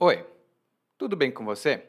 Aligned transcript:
Oi, 0.00 0.24
tudo 0.96 1.16
bem 1.16 1.32
com 1.32 1.44
você? 1.44 1.82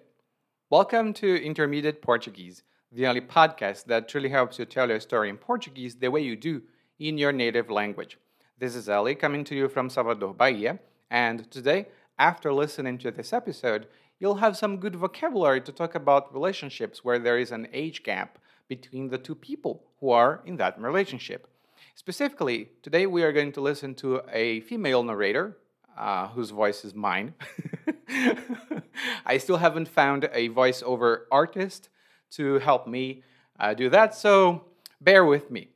Welcome 0.67 1.13
to 1.13 1.27
Intermediate 1.27 2.01
Portuguese, 2.01 2.63
the 2.91 3.05
only 3.05 3.21
podcast 3.21 3.85
that 3.85 4.07
truly 4.07 4.29
helps 4.29 4.57
you 4.57 4.65
tell 4.65 4.89
your 4.89 4.99
story 4.99 5.29
in 5.29 5.37
Portuguese 5.37 5.93
the 5.93 6.09
way 6.09 6.19
you 6.19 6.35
do 6.35 6.63
in 6.97 7.19
your 7.19 7.31
native 7.31 7.69
language. 7.69 8.17
This 8.57 8.73
is 8.73 8.89
Ali 8.89 9.13
coming 9.13 9.43
to 9.43 9.53
you 9.53 9.69
from 9.69 9.91
Salvador, 9.91 10.33
Bahia, 10.33 10.79
and 11.11 11.51
today, 11.51 11.85
after 12.17 12.51
listening 12.51 12.97
to 12.97 13.11
this 13.11 13.31
episode, 13.31 13.85
you'll 14.19 14.41
have 14.41 14.57
some 14.57 14.77
good 14.77 14.95
vocabulary 14.95 15.61
to 15.61 15.71
talk 15.71 15.93
about 15.93 16.33
relationships 16.33 17.05
where 17.05 17.19
there 17.19 17.37
is 17.37 17.51
an 17.51 17.67
age 17.71 18.01
gap 18.01 18.39
between 18.67 19.09
the 19.09 19.19
two 19.19 19.35
people 19.35 19.83
who 19.99 20.09
are 20.09 20.41
in 20.47 20.57
that 20.57 20.81
relationship. 20.81 21.47
Specifically, 21.93 22.69
today 22.81 23.05
we 23.05 23.21
are 23.21 23.31
going 23.31 23.51
to 23.51 23.61
listen 23.61 23.93
to 23.93 24.23
a 24.33 24.61
female 24.61 25.03
narrator 25.03 25.57
uh, 25.95 26.29
whose 26.29 26.49
voice 26.49 26.83
is 26.83 26.95
mine. 26.95 27.35
I 29.25 29.37
still 29.37 29.57
haven't 29.57 29.87
found 29.87 30.29
a 30.33 30.49
voiceover 30.49 31.21
artist 31.31 31.89
to 32.31 32.59
help 32.59 32.87
me 32.87 33.23
uh, 33.59 33.73
do 33.73 33.89
that, 33.89 34.15
so 34.15 34.65
bear 35.01 35.25
with 35.25 35.51
me. 35.51 35.69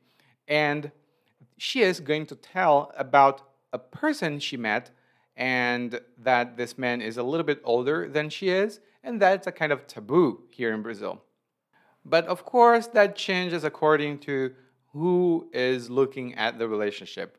And 0.48 0.90
she 1.58 1.82
is 1.82 2.00
going 2.00 2.26
to 2.26 2.36
tell 2.36 2.92
about 2.96 3.42
a 3.72 3.78
person 3.78 4.38
she 4.38 4.56
met 4.56 4.90
and 5.36 6.00
that 6.18 6.56
this 6.56 6.78
man 6.78 7.00
is 7.00 7.16
a 7.16 7.22
little 7.22 7.44
bit 7.44 7.60
older 7.64 8.08
than 8.08 8.30
she 8.30 8.48
is, 8.48 8.80
and 9.02 9.20
that's 9.20 9.46
a 9.46 9.52
kind 9.52 9.72
of 9.72 9.86
taboo 9.86 10.42
here 10.50 10.72
in 10.72 10.82
Brazil. 10.82 11.22
But 12.04 12.26
of 12.26 12.44
course, 12.44 12.86
that 12.88 13.16
changes 13.16 13.64
according 13.64 14.18
to 14.20 14.54
who 14.92 15.48
is 15.52 15.90
looking 15.90 16.34
at 16.34 16.58
the 16.58 16.68
relationship. 16.68 17.38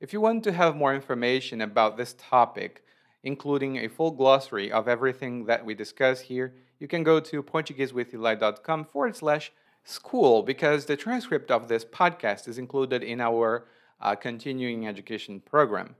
If 0.00 0.12
you 0.12 0.20
want 0.20 0.44
to 0.44 0.52
have 0.52 0.76
more 0.76 0.94
information 0.94 1.60
about 1.60 1.96
this 1.96 2.14
topic, 2.18 2.84
including 3.28 3.76
a 3.76 3.88
full 3.88 4.10
glossary 4.10 4.72
of 4.72 4.88
everything 4.88 5.44
that 5.44 5.62
we 5.66 5.74
discuss 5.74 6.18
here, 6.32 6.54
you 6.80 6.88
can 6.88 7.02
go 7.02 7.20
to 7.20 7.42
PortugueseWithEli.com 7.42 8.86
forward 8.86 9.14
slash 9.14 9.52
school 9.84 10.42
because 10.42 10.86
the 10.86 10.96
transcript 10.96 11.50
of 11.50 11.68
this 11.68 11.84
podcast 11.84 12.48
is 12.48 12.56
included 12.56 13.02
in 13.02 13.20
our 13.20 13.66
uh, 14.00 14.14
continuing 14.14 14.88
education 14.88 15.40
program. 15.40 15.94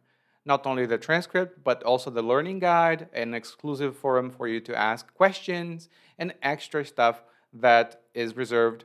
Not 0.46 0.66
only 0.66 0.86
the 0.86 0.96
transcript, 0.96 1.62
but 1.62 1.82
also 1.82 2.08
the 2.08 2.22
learning 2.22 2.60
guide, 2.60 3.08
an 3.12 3.34
exclusive 3.34 3.94
forum 3.94 4.30
for 4.30 4.48
you 4.48 4.60
to 4.60 4.74
ask 4.74 5.12
questions, 5.12 5.90
and 6.18 6.32
extra 6.42 6.82
stuff 6.82 7.22
that 7.52 8.00
is 8.14 8.36
reserved 8.36 8.84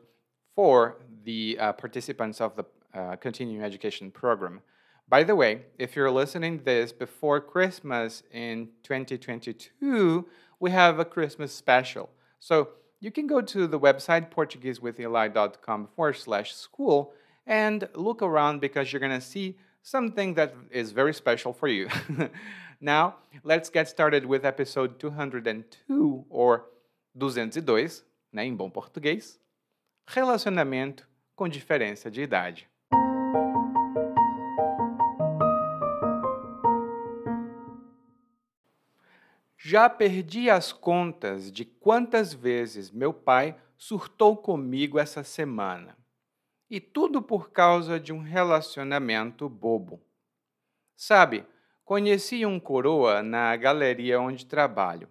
for 0.54 0.98
the 1.24 1.58
uh, 1.62 1.72
participants 1.72 2.42
of 2.42 2.58
the 2.58 2.66
uh, 2.94 3.16
continuing 3.16 3.64
education 3.64 4.12
program. 4.12 4.60
By 5.08 5.24
the 5.24 5.36
way, 5.36 5.64
if 5.78 5.96
you're 5.96 6.12
listening 6.12 6.62
this 6.64 6.92
before 6.92 7.40
Christmas 7.42 8.24
in 8.32 8.70
2022, 8.84 10.26
we 10.60 10.72
have 10.72 11.00
a 11.00 11.06
Christmas 11.06 11.54
special. 11.54 12.10
So 12.40 12.70
you 13.00 13.12
can 13.12 13.28
go 13.28 13.42
to 13.42 13.68
the 13.68 13.80
website 13.80 14.32
portuguesewitheli.com 14.32 15.88
forward 15.96 16.14
slash 16.14 16.54
school 16.56 17.14
and 17.46 17.88
look 17.94 18.22
around 18.22 18.62
because 18.62 18.92
you're 18.92 19.00
going 19.02 19.12
to 19.12 19.22
see 19.22 19.58
something 19.82 20.34
that 20.36 20.56
is 20.72 20.92
very 20.92 21.14
special 21.14 21.54
for 21.54 21.68
you. 21.68 21.90
now, 22.82 23.16
let's 23.44 23.70
get 23.70 23.90
started 23.90 24.26
with 24.26 24.46
episode 24.46 25.00
202 25.00 26.26
or 26.30 26.66
202, 27.20 28.04
né, 28.34 28.46
em 28.46 28.56
bom 28.56 28.70
português. 28.70 29.38
Relacionamento 30.08 31.08
com 31.36 31.48
diferença 31.48 32.10
de 32.10 32.22
idade. 32.22 32.68
Já 39.74 39.90
perdi 39.90 40.52
as 40.52 40.72
contas 40.72 41.52
de 41.52 41.66
quantas 41.66 42.32
vezes 42.32 42.92
meu 42.92 43.12
pai 43.12 43.60
surtou 43.76 44.38
comigo 44.38 45.00
essa 45.00 45.24
semana. 45.24 45.98
E 46.70 46.80
tudo 46.80 47.24
por 47.24 47.50
causa 47.50 48.00
de 48.00 48.14
um 48.14 48.20
relacionamento 48.20 49.50
bobo. 49.50 50.00
Sabe, 50.96 51.44
conheci 51.84 52.46
um 52.46 52.60
coroa 52.60 53.24
na 53.24 53.56
galeria 53.56 54.22
onde 54.22 54.46
trabalho. 54.46 55.10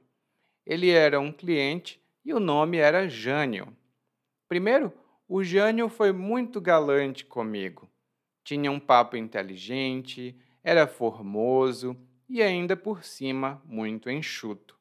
Ele 0.65 0.91
era 0.91 1.19
um 1.19 1.33
cliente 1.33 2.01
e 2.25 2.33
o 2.33 2.39
nome 2.39 2.77
era 2.77 3.09
Jânio. 3.09 3.77
Primeiro, 4.47 4.93
o 5.27 5.43
Jânio 5.43 5.89
foi 5.89 6.13
muito 6.13 6.61
galante 6.61 7.27
comigo. 7.27 7.91
Tinha 8.45 8.71
um 8.71 8.79
papo 8.79 9.17
inteligente, 9.17 10.41
era 10.63 10.87
formoso 10.87 11.97
e 12.29 12.43
ainda 12.43 12.77
por 12.77 13.05
cima 13.05 13.63
muito 13.65 14.11
enxuto. 14.11 14.79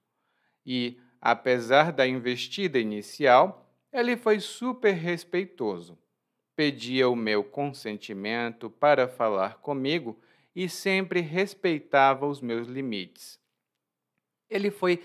E, 0.65 0.99
apesar 1.19 1.91
da 1.91 2.07
investida 2.07 2.79
inicial, 2.79 3.69
ele 3.91 4.15
foi 4.15 4.39
super 4.39 4.93
respeitoso. 4.93 5.97
Pedia 6.55 7.09
o 7.09 7.15
meu 7.15 7.43
consentimento 7.43 8.69
para 8.69 9.07
falar 9.07 9.55
comigo 9.57 10.19
e 10.55 10.69
sempre 10.69 11.21
respeitava 11.21 12.25
os 12.27 12.41
meus 12.41 12.67
limites. 12.67 13.39
Ele 14.49 14.69
foi 14.69 15.03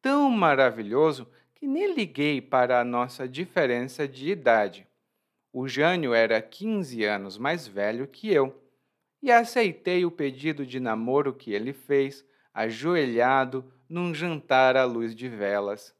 tão 0.00 0.30
maravilhoso 0.30 1.28
que 1.54 1.66
nem 1.66 1.94
liguei 1.94 2.40
para 2.40 2.80
a 2.80 2.84
nossa 2.84 3.28
diferença 3.28 4.06
de 4.06 4.30
idade. 4.30 4.86
O 5.52 5.68
Jânio 5.68 6.12
era 6.12 6.40
15 6.42 7.04
anos 7.04 7.38
mais 7.38 7.66
velho 7.66 8.06
que 8.06 8.32
eu 8.32 8.63
e 9.24 9.32
aceitei 9.32 10.04
o 10.04 10.10
pedido 10.10 10.66
de 10.66 10.78
namoro 10.78 11.32
que 11.32 11.50
ele 11.50 11.72
fez, 11.72 12.22
ajoelhado 12.52 13.64
num 13.88 14.12
jantar 14.12 14.76
à 14.76 14.84
luz 14.84 15.14
de 15.14 15.30
velas. 15.30 15.94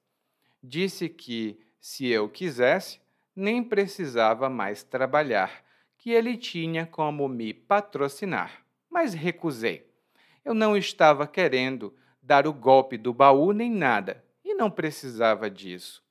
Disse 0.63 1.09
que, 1.09 1.59
se 1.81 2.07
eu 2.07 2.29
quisesse, 2.29 3.01
nem 3.35 3.65
precisava 3.65 4.51
mais 4.51 4.83
trabalhar, 4.83 5.65
que 5.97 6.11
ele 6.11 6.37
tinha 6.37 6.85
como 6.85 7.27
me 7.27 7.55
patrocinar, 7.55 8.63
mas 8.91 9.15
recusei. 9.15 9.91
Eu 10.45 10.53
não 10.53 10.77
estava 10.77 11.27
querendo 11.27 11.97
dar 12.23 12.47
o 12.47 12.53
golpe 12.53 12.99
do 12.99 13.15
baú 13.15 13.55
nem 13.55 13.71
nada, 13.71 14.23
e 14.45 14.55
não 14.55 14.71
precisava 14.71 15.49
disso. 15.49 16.05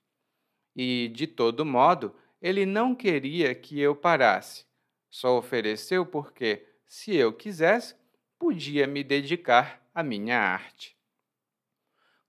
E, 0.75 1.11
de 1.13 1.27
todo 1.27 1.63
modo, 1.63 2.15
ele 2.41 2.65
não 2.65 2.95
queria 2.95 3.53
que 3.53 3.79
eu 3.79 3.95
parasse. 3.95 4.65
Só 5.11 5.37
ofereceu 5.37 6.07
porque 6.07 6.72
se 6.93 7.15
eu 7.15 7.33
quisesse, 7.33 7.95
podia 8.37 8.85
me 8.85 9.03
dedicar 9.03 9.83
à 9.95 10.03
minha 10.03 10.39
arte. 10.39 10.95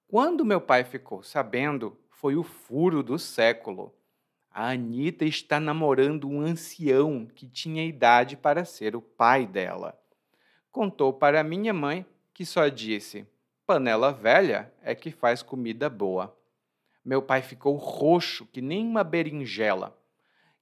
Quando 0.08 0.42
meu 0.42 0.58
pai 0.58 0.84
ficou 0.84 1.22
sabendo, 1.22 2.00
foi 2.08 2.34
o 2.34 2.42
furo 2.42 3.03
do 3.03 3.19
século. 3.19 3.94
A 4.50 4.70
Anita 4.70 5.26
está 5.26 5.60
namorando 5.60 6.26
um 6.26 6.41
ancião 6.41 7.26
que 7.26 7.47
tinha 7.47 7.84
idade 7.84 8.38
para 8.38 8.64
ser 8.64 8.97
o 8.97 9.03
pai 9.03 9.47
dela. 9.47 10.00
Contou 10.72 11.12
para 11.12 11.44
minha 11.44 11.74
mãe, 11.74 12.06
que 12.32 12.47
só 12.47 12.66
disse: 12.69 13.28
panela 13.66 14.14
velha 14.14 14.72
é 14.80 14.94
que 14.94 15.10
faz 15.10 15.42
comida 15.42 15.91
boa. 15.91 16.34
Meu 17.04 17.20
pai 17.20 17.42
ficou 17.42 17.76
roxo 17.76 18.47
que 18.47 18.62
nem 18.62 18.86
uma 18.86 19.04
berinjela. 19.04 19.94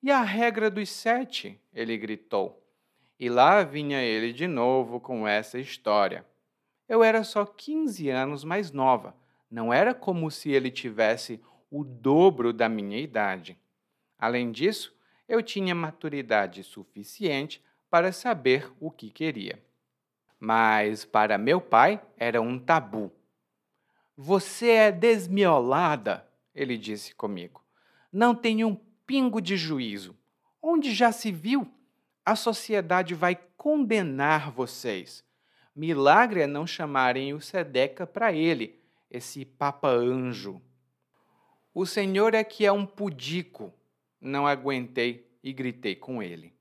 E 0.03 0.11
a 0.11 0.23
regra 0.23 0.69
dos 0.69 0.91
sete? 0.91 1.57
ele 1.73 1.97
gritou. 1.97 2.62
E 3.23 3.29
lá 3.29 3.63
vinha 3.63 4.03
ele 4.03 4.33
de 4.33 4.49
novo 4.49 4.99
com 4.99 5.29
essa 5.29 5.57
história. 5.57 6.27
Eu 6.89 7.05
era 7.05 7.23
só 7.23 7.47
15 7.47 8.11
anos 8.11 8.43
mais 8.43 8.73
nova, 8.73 9.15
não 9.49 9.73
era 9.73 9.95
como 9.95 10.29
se 10.29 10.51
ele 10.51 10.73
tivesse 10.73 11.41
o 11.71 11.85
dobro 11.85 12.53
da 12.53 12.69
minha 12.69 12.99
idade. 12.99 13.57
Além 14.19 14.51
disso, 14.51 14.93
eu 15.29 15.41
tinha 15.41 15.73
maturidade 15.73 16.65
suficiente 16.65 17.63
para 17.89 18.11
saber 18.11 18.73
o 18.81 18.91
que 18.91 19.09
queria. 19.09 19.63
Mas 20.41 21.05
para 21.05 21.39
meu 21.39 21.61
pai 21.61 22.03
era 22.17 22.43
um 22.43 22.59
tabu. 22.59 23.13
Você 24.17 24.69
é 24.69 24.91
desmiolada, 24.91 26.29
ele 26.53 26.77
disse 26.77 27.15
comigo. 27.15 27.63
Não 28.13 28.35
tem 28.35 28.65
um 28.65 28.75
pingo 29.07 29.41
de 29.41 29.57
juízo. 29.57 30.19
Onde 30.61 30.93
já 30.93 31.13
se 31.13 31.31
viu? 31.31 31.73
A 32.25 32.37
sociedade 32.37 33.15
vai 33.15 33.37
condenar 33.57 34.51
vocês. 34.51 35.25
Milagre 35.75 36.43
é 36.43 36.47
não 36.47 36.67
chamarem 36.67 37.35
o 37.35 37.41
Sedeca 37.41 38.07
para 38.07 38.33
ele, 38.33 38.81
esse 39.11 39.45
Papa 39.45 39.89
Anjo. 39.89 40.63
O 41.75 41.85
Senhor 41.85 42.35
é 42.35 42.45
que 42.45 42.65
é 42.65 42.71
um 42.71 42.87
pudico. 42.87 43.73
Não 44.21 44.47
aguentei 44.47 45.27
e 45.43 45.53
gritei 45.53 45.97
com 45.97 46.23
ele. 46.23 46.55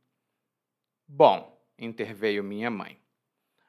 Bom, 1.08 1.62
interveio 1.78 2.44
minha 2.44 2.72
mãe. 2.72 2.98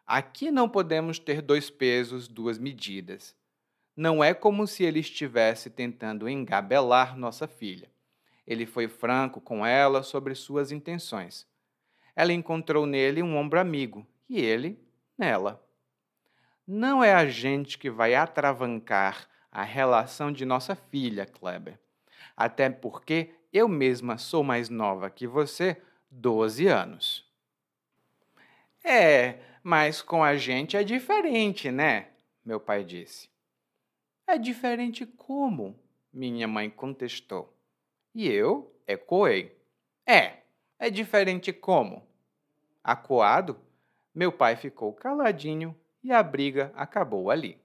Aqui 0.07 0.51
não 0.51 0.69
podemos 0.69 1.19
ter 1.19 1.43
dois 1.43 1.69
pesos, 1.69 2.29
duas 2.29 2.59
medidas. 2.59 3.37
Não 3.95 4.25
é 4.25 4.33
como 4.33 4.67
se 4.67 4.85
ele 4.85 5.01
estivesse 5.01 5.69
tentando 5.69 6.29
engabelar 6.29 7.19
nossa 7.19 7.47
filha. 7.47 7.91
Ele 8.47 8.65
foi 8.65 8.89
franco 8.89 9.41
com 9.41 9.67
ela 9.67 10.03
sobre 10.03 10.35
suas 10.35 10.73
intenções 10.73 11.47
ela 12.15 12.33
encontrou 12.33 12.87
nele 12.87 13.23
um 13.23 13.37
ombro 13.37 13.59
amigo 13.59 14.07
e 14.29 14.41
ele 14.41 14.79
nela. 15.17 15.63
não 16.67 17.03
é 17.03 17.13
a 17.13 17.27
gente 17.27 17.79
que 17.79 17.91
vai 17.91 18.15
atravancar 18.15 19.29
a 19.51 19.63
relação 19.63 20.33
de 20.33 20.45
nossa 20.45 20.75
filha, 20.75 21.27
Kleber. 21.27 21.79
Até 22.37 22.71
porque 22.71 23.35
eu 23.53 23.69
mesma 23.69 24.17
sou 24.17 24.43
mais 24.43 24.69
nova 24.69 25.11
que 25.11 25.27
você, 25.27 25.81
12 26.11 26.67
anos. 26.67 27.31
É, 28.83 29.39
mas 29.63 30.01
com 30.03 30.25
a 30.25 30.37
gente 30.37 30.77
é 30.77 30.83
diferente, 30.83 31.71
né? 31.71 32.09
Meu 32.45 32.59
pai 32.59 32.85
disse. 32.85 33.29
É 34.27 34.39
diferente 34.39 35.05
como? 35.05 35.79
Minha 36.13 36.49
mãe 36.49 36.71
contestou. 36.71 37.57
E 38.15 38.29
eu 38.29 38.75
ecoei. 38.87 39.57
É, 40.07 40.42
é 40.83 40.91
diferente 40.91 41.53
como? 41.53 42.05
Acuado, 42.83 43.57
meu 44.13 44.33
pai 44.33 44.57
ficou 44.57 44.93
caladinho 44.93 45.77
e 46.03 46.11
a 46.11 46.21
briga 46.25 46.73
acabou 46.75 47.31
ali. 47.31 47.57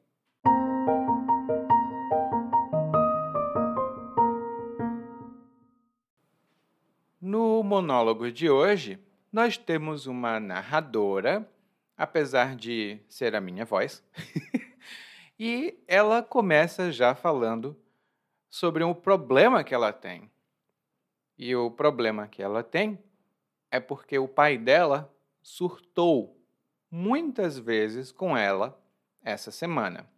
No 7.19 7.63
monólogo 7.63 8.31
de 8.31 8.51
hoje, 8.51 8.99
nós 9.33 9.57
temos 9.57 10.05
uma 10.05 10.39
narradora, 10.39 11.49
apesar 11.97 12.55
de 12.55 12.99
ser 13.09 13.35
a 13.35 13.41
minha 13.41 13.65
voz, 13.65 14.03
e 15.39 15.75
ela 15.87 16.21
começa 16.21 16.91
já 16.91 17.15
falando 17.15 17.75
sobre 18.47 18.83
um 18.83 18.93
problema 18.93 19.63
que 19.63 19.73
ela 19.73 19.91
tem. 19.91 20.29
E 21.35 21.55
o 21.55 21.69
problema 21.69 22.27
que 22.27 22.41
ela 22.41 22.63
tem 22.63 22.99
é 23.71 23.79
porque 23.79 24.17
o 24.17 24.27
pai 24.27 24.57
dela 24.57 25.13
surtou 25.41 26.37
muitas 26.89 27.57
vezes 27.57 28.11
com 28.11 28.37
ela 28.37 28.79
essa 29.21 29.51
semana. 29.51 30.09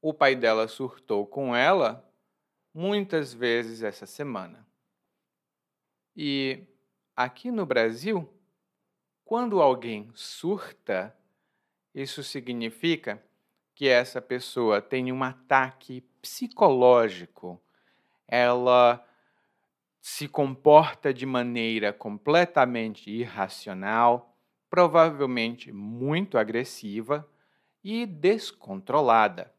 O 0.00 0.12
pai 0.12 0.36
dela 0.36 0.68
surtou 0.68 1.26
com 1.26 1.56
ela 1.56 2.06
muitas 2.72 3.32
vezes 3.32 3.82
essa 3.82 4.04
semana. 4.04 4.66
E 6.14 6.62
aqui 7.16 7.50
no 7.50 7.64
Brasil, 7.64 8.28
quando 9.24 9.62
alguém 9.62 10.10
surta, 10.14 11.16
isso 11.94 12.22
significa 12.22 13.22
que 13.74 13.88
essa 13.88 14.20
pessoa 14.20 14.80
tem 14.80 15.10
um 15.10 15.22
ataque 15.22 16.02
psicológico. 16.20 17.60
Ela 18.28 19.04
se 20.06 20.28
comporta 20.28 21.14
de 21.14 21.24
maneira 21.24 21.90
completamente 21.90 23.10
irracional, 23.10 24.38
provavelmente 24.68 25.72
muito 25.72 26.36
agressiva 26.36 27.26
e 27.82 28.04
descontrolada. 28.04 29.50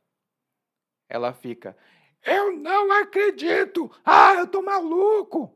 Ela 1.09 1.33
fica: 1.33 1.75
Eu 2.24 2.56
não 2.56 2.92
acredito! 2.92 3.89
Ah, 4.06 4.36
eu 4.36 4.45
tô 4.45 4.62
maluco! 4.62 5.51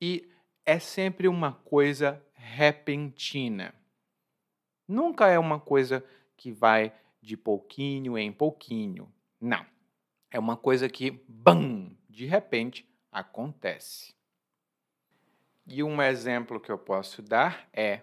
e 0.00 0.30
é 0.64 0.78
sempre 0.78 1.28
uma 1.28 1.52
coisa 1.52 2.24
repentina. 2.32 3.74
Nunca 4.88 5.28
é 5.28 5.38
uma 5.38 5.60
coisa 5.60 6.02
que 6.38 6.50
vai 6.50 6.90
de 7.20 7.36
pouquinho 7.36 8.16
em 8.16 8.32
pouquinho. 8.32 9.12
Não. 9.38 9.66
É 10.30 10.38
uma 10.38 10.56
coisa 10.56 10.88
que, 10.88 11.22
bam, 11.28 11.94
de 12.08 12.24
repente 12.24 12.88
acontece. 13.16 14.14
E 15.66 15.82
um 15.82 16.02
exemplo 16.02 16.60
que 16.60 16.70
eu 16.70 16.76
posso 16.76 17.22
dar 17.22 17.66
é: 17.72 18.02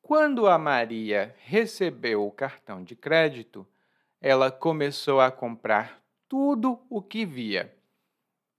quando 0.00 0.46
a 0.46 0.56
Maria 0.56 1.34
recebeu 1.40 2.24
o 2.24 2.30
cartão 2.30 2.84
de 2.84 2.94
crédito, 2.94 3.66
ela 4.20 4.50
começou 4.50 5.20
a 5.20 5.30
comprar 5.30 6.00
tudo 6.28 6.80
o 6.88 7.02
que 7.02 7.26
via. 7.26 7.76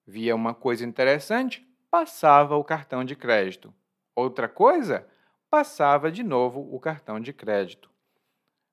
Via 0.05 0.35
uma 0.35 0.53
coisa 0.53 0.85
interessante, 0.85 1.65
passava 1.89 2.57
o 2.57 2.63
cartão 2.63 3.05
de 3.05 3.15
crédito. 3.15 3.73
Outra 4.13 4.49
coisa, 4.49 5.07
passava 5.49 6.11
de 6.11 6.23
novo 6.23 6.67
o 6.75 6.79
cartão 6.79 7.21
de 7.21 7.31
crédito. 7.31 7.89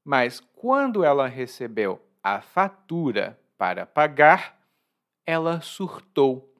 Mas 0.04 0.40
quando 0.40 1.04
ela 1.04 1.28
recebeu 1.28 2.02
a 2.20 2.40
fatura 2.40 3.38
para 3.56 3.86
pagar, 3.86 4.57
ela 5.28 5.60
surtou. 5.60 6.50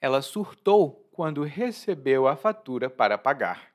Ela 0.00 0.22
surtou 0.22 1.06
quando 1.12 1.42
recebeu 1.42 2.26
a 2.26 2.36
fatura 2.36 2.88
para 2.88 3.18
pagar. 3.18 3.70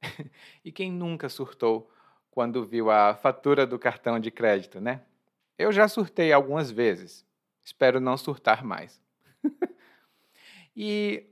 e 0.64 0.72
quem 0.72 0.90
nunca 0.90 1.28
surtou 1.28 1.92
quando 2.30 2.64
viu 2.64 2.90
a 2.90 3.14
fatura 3.14 3.66
do 3.66 3.78
cartão 3.78 4.18
de 4.18 4.30
crédito, 4.30 4.80
né? 4.80 5.02
Eu 5.58 5.70
já 5.70 5.86
surtei 5.86 6.32
algumas 6.32 6.70
vezes. 6.70 7.26
Espero 7.62 8.00
não 8.00 8.16
surtar 8.16 8.64
mais. 8.64 9.02
E 10.74 11.26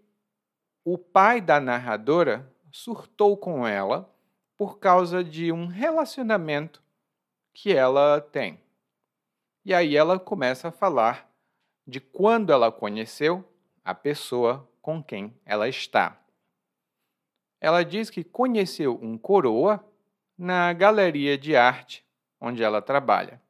o 0.84 0.99
pai 0.99 1.40
da 1.40 1.61
narradora 1.61 2.52
surtou 2.72 3.37
com 3.37 3.66
ela 3.66 4.12
por 4.56 4.78
causa 4.78 5.22
de 5.22 5.52
um 5.52 5.69
relacionamento 5.69 6.82
que 7.54 7.72
ela 7.72 8.20
tem. 8.20 8.61
E 9.69 9.75
aí 9.75 9.97
ela 9.97 10.19
começa 10.19 10.69
a 10.69 10.73
falar 10.73 11.31
de 11.87 12.00
quando 12.00 12.50
ela 12.50 12.73
conheceu 12.73 13.47
a 13.85 13.94
pessoa 13.94 14.67
com 14.81 15.03
quem 15.03 15.38
ela 15.44 15.69
está. 15.69 16.19
Ela 17.61 17.85
diz 17.85 18.09
que 18.09 18.25
conheceu 18.25 18.99
um 19.03 19.19
coroa 19.19 19.87
na 20.38 20.73
galeria 20.73 21.37
de 21.37 21.55
arte 21.55 22.03
onde 22.41 22.62
ela 22.62 22.81
trabalha. 22.81 23.43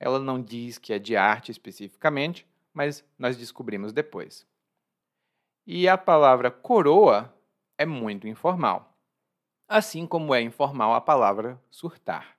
Ela 0.00 0.18
não 0.18 0.40
diz 0.40 0.78
que 0.78 0.90
é 0.90 0.98
de 0.98 1.14
arte 1.14 1.50
especificamente, 1.52 2.48
mas 2.72 3.04
nós 3.18 3.36
descobrimos 3.36 3.92
depois. 3.92 4.46
E 5.66 5.86
a 5.86 5.98
palavra 5.98 6.50
coroa 6.50 7.30
é 7.76 7.84
muito 7.84 8.26
informal, 8.26 8.96
assim 9.68 10.06
como 10.06 10.34
é 10.34 10.40
informal 10.40 10.94
a 10.94 11.00
palavra 11.02 11.62
surtar. 11.70 12.33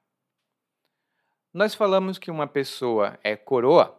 Nós 1.56 1.74
falamos 1.74 2.20
que 2.20 2.30
uma 2.30 2.48
pessoa 2.48 3.18
é 3.24 3.34
coroa, 3.34 3.98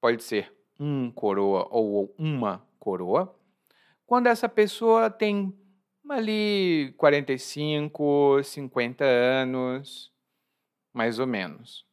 pode 0.00 0.24
ser 0.24 0.52
um 0.76 1.08
coroa 1.08 1.68
ou 1.70 2.12
uma 2.18 2.66
coroa, 2.80 3.32
quando 4.04 4.26
essa 4.26 4.48
pessoa 4.48 5.08
tem 5.08 5.56
ali 6.10 6.92
45, 6.96 8.42
50 8.42 9.04
anos, 9.04 10.12
mais 10.92 11.20
ou 11.20 11.28
menos. 11.28 11.86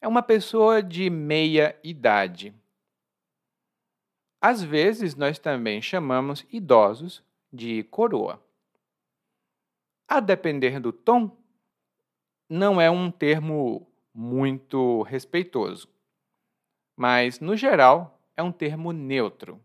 É 0.00 0.06
uma 0.06 0.22
pessoa 0.22 0.80
de 0.80 1.10
meia 1.10 1.76
idade. 1.82 2.54
Às 4.40 4.62
vezes, 4.62 5.16
nós 5.16 5.40
também 5.40 5.82
chamamos 5.82 6.46
idosos 6.52 7.20
de 7.52 7.82
coroa. 7.82 8.40
A 10.06 10.20
depender 10.20 10.78
do 10.78 10.92
tom, 10.92 11.36
não 12.48 12.80
é 12.80 12.88
um 12.88 13.10
termo 13.10 13.90
muito 14.14 15.02
respeitoso, 15.02 15.88
mas, 16.96 17.40
no 17.40 17.56
geral, 17.56 18.20
é 18.36 18.42
um 18.42 18.52
termo 18.52 18.92
neutro. 18.92 19.60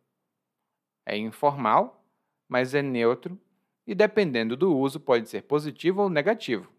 É 1.06 1.16
informal, 1.16 2.04
mas 2.48 2.74
é 2.74 2.82
neutro 2.82 3.40
e, 3.86 3.94
dependendo 3.94 4.58
do 4.58 4.76
uso, 4.76 5.00
pode 5.00 5.30
ser 5.30 5.44
positivo 5.44 6.02
ou 6.02 6.10
negativo. 6.10 6.72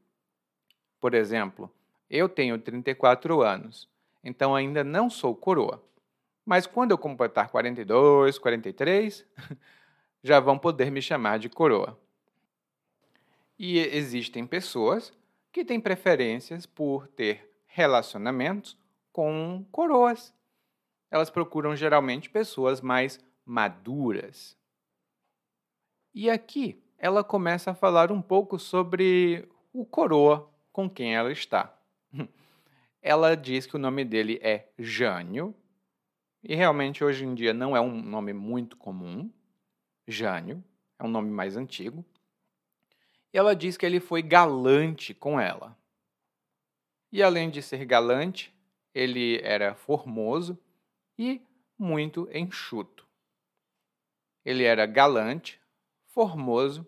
Por 1.01 1.15
exemplo, 1.15 1.71
eu 2.09 2.29
tenho 2.29 2.59
34 2.59 3.43
anos, 3.43 3.89
então 4.23 4.55
ainda 4.55 4.83
não 4.83 5.09
sou 5.09 5.35
coroa. 5.35 5.83
Mas 6.45 6.67
quando 6.67 6.91
eu 6.91 6.99
completar 6.99 7.49
42, 7.49 8.39
43, 8.39 9.25
já 10.23 10.41
vão 10.41 10.59
poder 10.59 10.91
me 10.91 11.01
chamar 11.01 11.39
de 11.39 11.49
coroa. 11.49 11.99
E 13.59 13.79
existem 13.79 14.47
pessoas 14.47 15.13
que 15.53 15.65
têm 15.65 15.81
preferências 15.81 16.67
por 16.67 17.07
ter 17.09 17.50
relacionamentos 17.71 18.77
com 19.13 19.65
coroas. 19.71 20.35
Elas 21.11 21.31
procuram 21.31 21.75
geralmente 21.75 22.31
pessoas 22.31 22.81
mais 22.81 23.19
maduras. 23.45 24.57
E 26.15 26.29
aqui 26.29 26.83
ela 26.99 27.25
começa 27.25 27.71
a 27.71 27.75
falar 27.75 28.13
um 28.13 28.21
pouco 28.21 28.59
sobre 28.59 29.49
o 29.73 29.85
coroa 29.85 30.51
com 30.73 30.89
quem 30.89 31.15
ela 31.15 31.33
está. 31.33 31.77
Ela 33.03 33.35
diz 33.35 33.65
que 33.65 33.77
o 33.77 33.79
nome 33.79 34.05
dele 34.05 34.39
é 34.43 34.69
Jânio 34.79 35.55
e 36.45 36.55
realmente 36.55 37.03
hoje 37.03 37.25
em 37.25 37.35
dia 37.35 37.55
não 37.55 37.75
é 37.75 37.81
um 37.81 38.03
nome 38.03 38.35
muito 38.35 38.77
comum. 38.77 39.33
Jânio 40.07 40.63
é 40.99 41.05
um 41.05 41.09
nome 41.09 41.31
mais 41.31 41.57
antigo. 41.57 42.05
E 43.33 43.39
ela 43.39 43.57
diz 43.57 43.79
que 43.79 43.87
ele 43.87 44.01
foi 44.01 44.21
galante 44.21 45.15
com 45.15 45.41
ela. 45.41 45.80
E 47.13 47.23
além 47.23 47.51
de 47.51 47.61
ser 47.61 47.85
galante, 47.85 48.55
ele 48.95 49.41
era 49.43 49.75
formoso 49.75 50.59
e 51.19 51.41
muito 51.79 52.29
enxuto. 52.33 53.07
Ele 54.45 54.65
era 54.65 54.87
galante, 54.87 55.61
formoso 56.07 56.87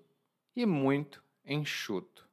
e 0.55 0.65
muito 0.65 1.23
enxuto. 1.45 2.29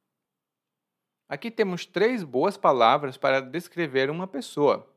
Aqui 1.28 1.50
temos 1.50 1.86
três 1.86 2.24
boas 2.24 2.56
palavras 2.56 3.16
para 3.16 3.40
descrever 3.40 4.10
uma 4.10 4.26
pessoa, 4.26 4.92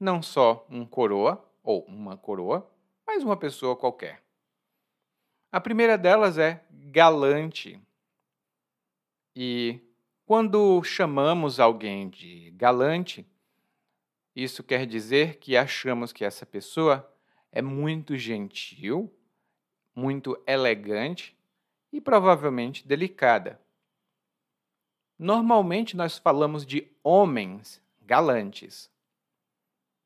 não 0.00 0.22
só 0.22 0.66
um 0.70 0.86
coroa 0.86 1.46
ou 1.62 1.84
uma 1.84 2.16
coroa, 2.16 2.70
mas 3.06 3.22
uma 3.22 3.36
pessoa 3.36 3.76
qualquer. 3.76 4.22
A 5.52 5.60
primeira 5.60 5.98
delas 5.98 6.38
é 6.38 6.64
galante. 6.70 7.80
E 9.36 9.80
quando 10.26 10.82
chamamos 10.82 11.60
alguém 11.60 12.08
de 12.08 12.50
galante, 12.52 13.26
isso 14.34 14.62
quer 14.62 14.86
dizer 14.86 15.36
que 15.36 15.56
achamos 15.56 16.12
que 16.12 16.24
essa 16.24 16.46
pessoa 16.46 17.08
é 17.52 17.60
muito 17.60 18.16
gentil, 18.16 19.12
muito 19.94 20.42
elegante 20.46 21.36
e 21.92 22.00
provavelmente 22.00 22.86
delicada. 22.86 23.60
Normalmente 25.18 25.96
nós 25.96 26.18
falamos 26.18 26.64
de 26.66 26.90
homens 27.02 27.80
galantes. 28.00 28.90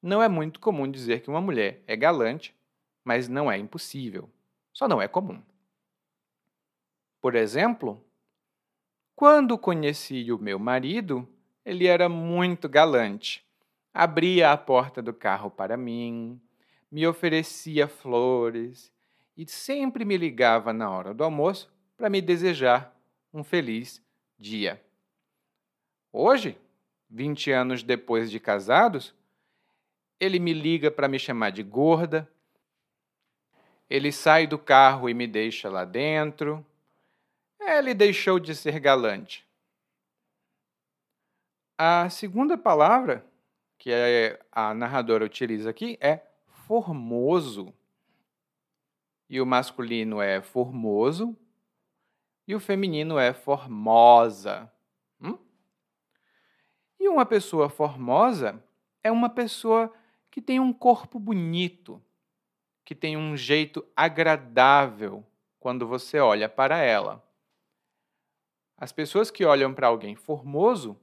Não 0.02 0.22
é 0.22 0.28
muito 0.28 0.60
comum 0.60 0.90
dizer 0.90 1.22
que 1.22 1.30
uma 1.30 1.40
mulher 1.40 1.82
é 1.87 1.96
galante, 1.96 2.54
mas 3.04 3.28
não 3.28 3.50
é 3.50 3.56
impossível. 3.56 4.28
Só 4.72 4.87
não 4.87 5.00
é 5.00 5.08
comum. 5.08 5.42
Por 7.20 7.34
exemplo, 7.34 8.04
quando 9.18 9.58
conheci 9.58 10.30
o 10.30 10.38
meu 10.38 10.60
marido, 10.60 11.28
ele 11.64 11.88
era 11.88 12.08
muito 12.08 12.68
galante. 12.68 13.44
Abria 13.92 14.52
a 14.52 14.56
porta 14.56 15.02
do 15.02 15.12
carro 15.12 15.50
para 15.50 15.76
mim, 15.76 16.40
me 16.88 17.04
oferecia 17.04 17.88
flores 17.88 18.92
e 19.37 19.44
sempre 19.44 20.04
me 20.04 20.16
ligava 20.16 20.72
na 20.72 20.88
hora 20.88 21.12
do 21.12 21.25
almoço 21.25 21.68
para 21.96 22.08
me 22.08 22.20
desejar 22.20 22.96
um 23.34 23.42
feliz 23.42 24.00
dia. 24.38 24.80
Hoje, 26.12 26.56
20 27.10 27.50
anos 27.50 27.82
depois 27.82 28.30
de 28.30 28.38
casados, 28.38 29.12
ele 30.20 30.38
me 30.38 30.52
liga 30.52 30.92
para 30.92 31.08
me 31.08 31.18
chamar 31.18 31.50
de 31.50 31.64
gorda, 31.64 32.30
ele 33.90 34.12
sai 34.12 34.46
do 34.46 34.60
carro 34.60 35.10
e 35.10 35.12
me 35.12 35.26
deixa 35.26 35.68
lá 35.68 35.84
dentro. 35.84 36.64
Ele 37.76 37.92
deixou 37.92 38.38
de 38.38 38.54
ser 38.54 38.80
galante. 38.80 39.46
A 41.76 42.08
segunda 42.08 42.56
palavra 42.56 43.25
que 43.76 43.90
a 44.50 44.75
narradora 44.75 45.25
utiliza 45.25 45.70
aqui 45.70 45.98
é 46.00 46.20
formoso. 46.46 47.72
E 49.30 49.40
o 49.40 49.46
masculino 49.46 50.20
é 50.20 50.40
formoso 50.40 51.37
e 52.48 52.54
o 52.54 52.60
feminino 52.60 53.18
é 53.18 53.34
formosa. 53.34 54.72
Hum? 55.20 55.37
E 56.98 57.06
uma 57.06 57.26
pessoa 57.26 57.68
formosa 57.68 58.64
é 59.04 59.12
uma 59.12 59.28
pessoa 59.28 59.92
que 60.30 60.40
tem 60.40 60.58
um 60.58 60.72
corpo 60.72 61.18
bonito, 61.18 62.02
que 62.87 62.94
tem 62.94 63.18
um 63.18 63.37
jeito 63.37 63.87
agradável 63.94 65.22
quando 65.60 65.87
você 65.87 66.18
olha 66.18 66.48
para 66.48 66.78
ela. 66.78 67.22
As 68.78 68.92
pessoas 68.92 69.30
que 69.30 69.44
olham 69.44 69.75
para 69.75 69.88
alguém 69.88 70.14
formoso 70.14 70.97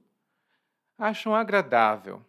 acham 0.96 1.34
agradável. 1.34 2.24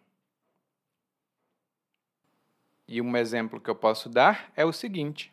E 2.86 3.00
um 3.00 3.16
exemplo 3.16 3.60
que 3.60 3.70
eu 3.70 3.74
posso 3.74 4.10
dar 4.10 4.52
é 4.54 4.64
o 4.64 4.72
seguinte: 4.72 5.32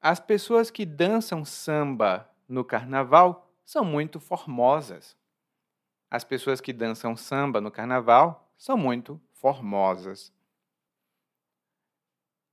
as 0.00 0.18
pessoas 0.18 0.70
que 0.70 0.86
dançam 0.86 1.44
samba 1.44 2.28
no 2.48 2.64
carnaval 2.64 3.48
são 3.64 3.84
muito 3.84 4.18
formosas. 4.18 5.16
As 6.10 6.24
pessoas 6.24 6.60
que 6.60 6.72
dançam 6.72 7.16
samba 7.16 7.60
no 7.60 7.70
carnaval 7.70 8.52
são 8.56 8.76
muito 8.76 9.20
formosas. 9.32 10.32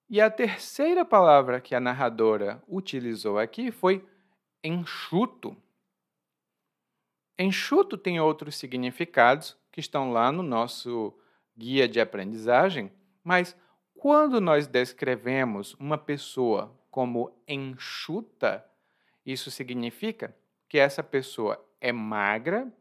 E 0.09 0.19
a 0.19 0.29
terceira 0.29 1.05
palavra 1.05 1.61
que 1.61 1.75
a 1.75 1.79
narradora 1.79 2.61
utilizou 2.67 3.37
aqui 3.37 3.71
foi 3.71 4.07
enxuto. 4.63 5.55
Enxuto 7.39 7.97
tem 7.97 8.19
outros 8.19 8.55
significados 8.55 9.57
que 9.71 9.79
estão 9.79 10.11
lá 10.11 10.31
no 10.31 10.43
nosso 10.43 11.17
guia 11.57 11.87
de 11.87 11.99
aprendizagem 11.99 12.91
mas 13.23 13.55
quando 13.93 14.39
nós 14.39 14.65
descrevemos 14.67 15.73
uma 15.75 15.97
pessoa 15.97 16.75
como 16.89 17.31
enxuta, 17.47 18.65
isso 19.23 19.51
significa 19.51 20.35
que 20.67 20.79
essa 20.79 21.03
pessoa 21.03 21.63
é 21.79 21.91
magra, 21.91 22.71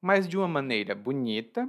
mas 0.00 0.28
de 0.28 0.36
uma 0.36 0.48
maneira 0.48 0.94
bonita, 0.94 1.68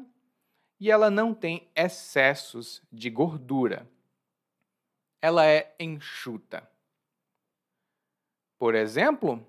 e 0.79 0.91
ela 0.91 1.09
não 1.09 1.33
tem 1.33 1.69
excessos 1.75 2.81
de 2.91 3.09
gordura. 3.09 3.89
Ela 5.21 5.45
é 5.45 5.73
enxuta. 5.79 6.69
Por 8.57 8.75
exemplo, 8.75 9.45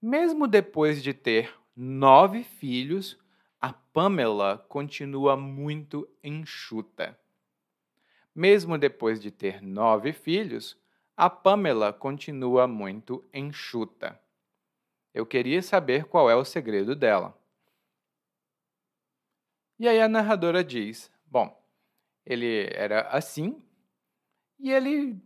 mesmo 0.00 0.46
depois 0.46 1.02
de 1.02 1.12
ter 1.12 1.54
nove 1.74 2.42
filhos, 2.42 3.18
a 3.60 3.72
Pamela 3.72 4.58
continua 4.68 5.36
muito 5.36 6.08
enxuta. 6.22 7.18
Mesmo 8.34 8.76
depois 8.76 9.20
de 9.20 9.30
ter 9.30 9.62
nove 9.62 10.12
filhos, 10.12 10.78
a 11.16 11.30
Pamela 11.30 11.92
continua 11.92 12.66
muito 12.66 13.24
enxuta. 13.32 14.20
Eu 15.14 15.24
queria 15.24 15.62
saber 15.62 16.04
qual 16.04 16.28
é 16.28 16.36
o 16.36 16.44
segredo 16.44 16.94
dela. 16.94 17.34
E 19.78 19.88
aí 19.88 20.00
a 20.00 20.08
narradora 20.08 20.62
diz: 20.62 21.10
Bom, 21.24 21.58
ele 22.24 22.68
era 22.74 23.08
assim 23.08 23.62
e 24.58 24.70
ele 24.70 25.18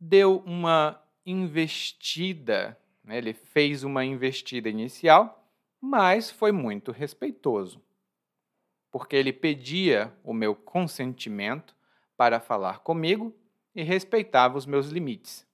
deu 0.00 0.38
uma 0.38 1.00
investida? 1.24 2.78
Ele 3.16 3.32
fez 3.32 3.84
uma 3.84 4.04
investida 4.04 4.68
inicial 4.68 5.38
mas 5.80 6.30
foi 6.30 6.52
muito 6.52 6.90
respeitoso, 6.90 7.80
porque 8.90 9.14
ele 9.14 9.32
pedia 9.32 10.12
o 10.24 10.32
meu 10.32 10.54
consentimento 10.54 11.76
para 12.16 12.40
falar 12.40 12.80
comigo 12.80 13.34
e 13.74 13.82
respeitava 13.82 14.58
os 14.58 14.66
meus 14.66 14.88
limites. 14.88 15.46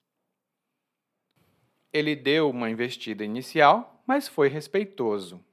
Ele 1.92 2.16
deu 2.16 2.50
uma 2.50 2.70
investida 2.70 3.24
inicial, 3.24 4.02
mas 4.06 4.26
foi 4.26 4.48
respeitoso. 4.48 5.44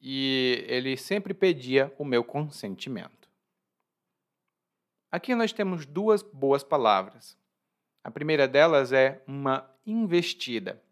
E 0.00 0.64
ele 0.66 0.96
sempre 0.96 1.32
pedia 1.32 1.94
o 1.98 2.04
meu 2.04 2.24
consentimento. 2.24 3.28
Aqui 5.10 5.34
nós 5.34 5.52
temos 5.52 5.86
duas 5.86 6.22
boas 6.22 6.64
palavras. 6.64 7.38
A 8.02 8.10
primeira 8.10 8.48
delas 8.48 8.92
é 8.92 9.22
uma 9.26 9.70
investida. 9.86 10.82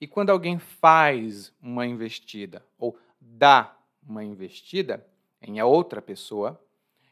E 0.00 0.06
quando 0.06 0.30
alguém 0.30 0.58
faz 0.58 1.54
uma 1.60 1.86
investida 1.86 2.64
ou 2.78 2.98
dá 3.20 3.74
uma 4.02 4.22
investida 4.22 5.06
em 5.40 5.60
outra 5.62 6.02
pessoa, 6.02 6.62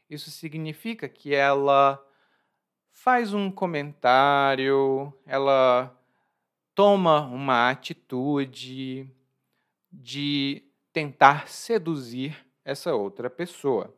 isso 0.09 0.31
significa 0.31 1.09
que 1.09 1.35
ela 1.35 2.03
faz 2.91 3.33
um 3.33 3.51
comentário, 3.51 5.13
ela 5.25 5.97
toma 6.75 7.23
uma 7.23 7.71
atitude 7.71 9.09
de 9.91 10.63
tentar 10.93 11.49
seduzir 11.49 12.47
essa 12.65 12.95
outra 12.95 13.31
pessoa. 13.31 13.95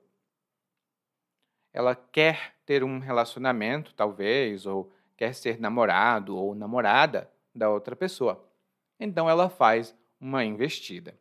Ela 1.73 1.95
quer 1.95 2.55
ter 2.65 2.85
um 2.85 2.99
relacionamento, 2.99 3.93
talvez, 3.95 4.65
ou 4.65 4.93
quer 5.17 5.35
ser 5.35 5.59
namorado 5.59 6.37
ou 6.37 6.55
namorada 6.55 7.31
da 7.55 7.69
outra 7.69 7.97
pessoa 7.97 8.47
então 8.99 9.29
ela 9.29 9.49
faz 9.49 9.95
uma 10.21 10.45
investida. 10.45 11.19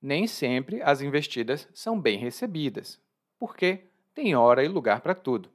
Nem 0.00 0.26
sempre 0.26 0.82
as 0.82 1.00
investidas 1.00 1.68
são 1.72 1.98
bem 1.98 2.18
recebidas, 2.18 3.00
porque 3.38 3.84
tem 4.14 4.36
hora 4.36 4.62
e 4.62 4.68
lugar 4.68 5.00
para 5.00 5.14
tudo. 5.14 5.50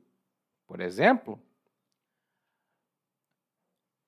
Por 0.65 0.79
exemplo, 0.79 1.39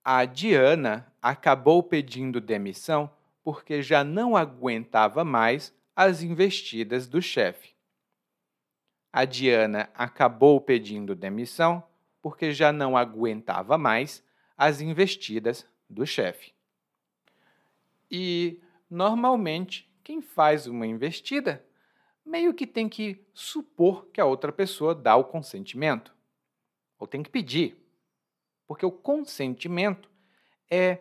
a 0.03 0.25
Diana 0.25 1.13
acabou 1.21 1.83
pedindo 1.83 2.41
demissão 2.41 3.11
porque 3.43 3.81
já 3.81 4.03
não 4.03 4.35
aguentava 4.35 5.23
mais 5.23 5.73
as 5.95 6.23
investidas 6.23 7.07
do 7.07 7.21
chefe. 7.21 7.75
A 9.13 9.25
Diana 9.25 9.89
acabou 9.93 10.59
pedindo 10.59 11.15
demissão 11.15 11.83
porque 12.21 12.51
já 12.51 12.71
não 12.71 12.95
aguentava 12.95 13.77
mais 13.77 14.23
as 14.57 14.81
investidas 14.81 15.67
do 15.91 16.05
chefe. 16.05 16.53
E, 18.09 18.59
normalmente, 18.89 19.89
quem 20.03 20.21
faz 20.21 20.67
uma 20.67 20.87
investida 20.87 21.63
meio 22.25 22.53
que 22.53 22.67
tem 22.67 22.87
que 22.87 23.23
supor 23.33 24.05
que 24.07 24.21
a 24.21 24.25
outra 24.25 24.51
pessoa 24.51 24.93
dá 24.93 25.15
o 25.15 25.23
consentimento. 25.23 26.13
Ou 26.99 27.07
tem 27.07 27.23
que 27.23 27.29
pedir. 27.29 27.77
Porque 28.67 28.85
o 28.85 28.91
consentimento 28.91 30.09
é 30.69 30.99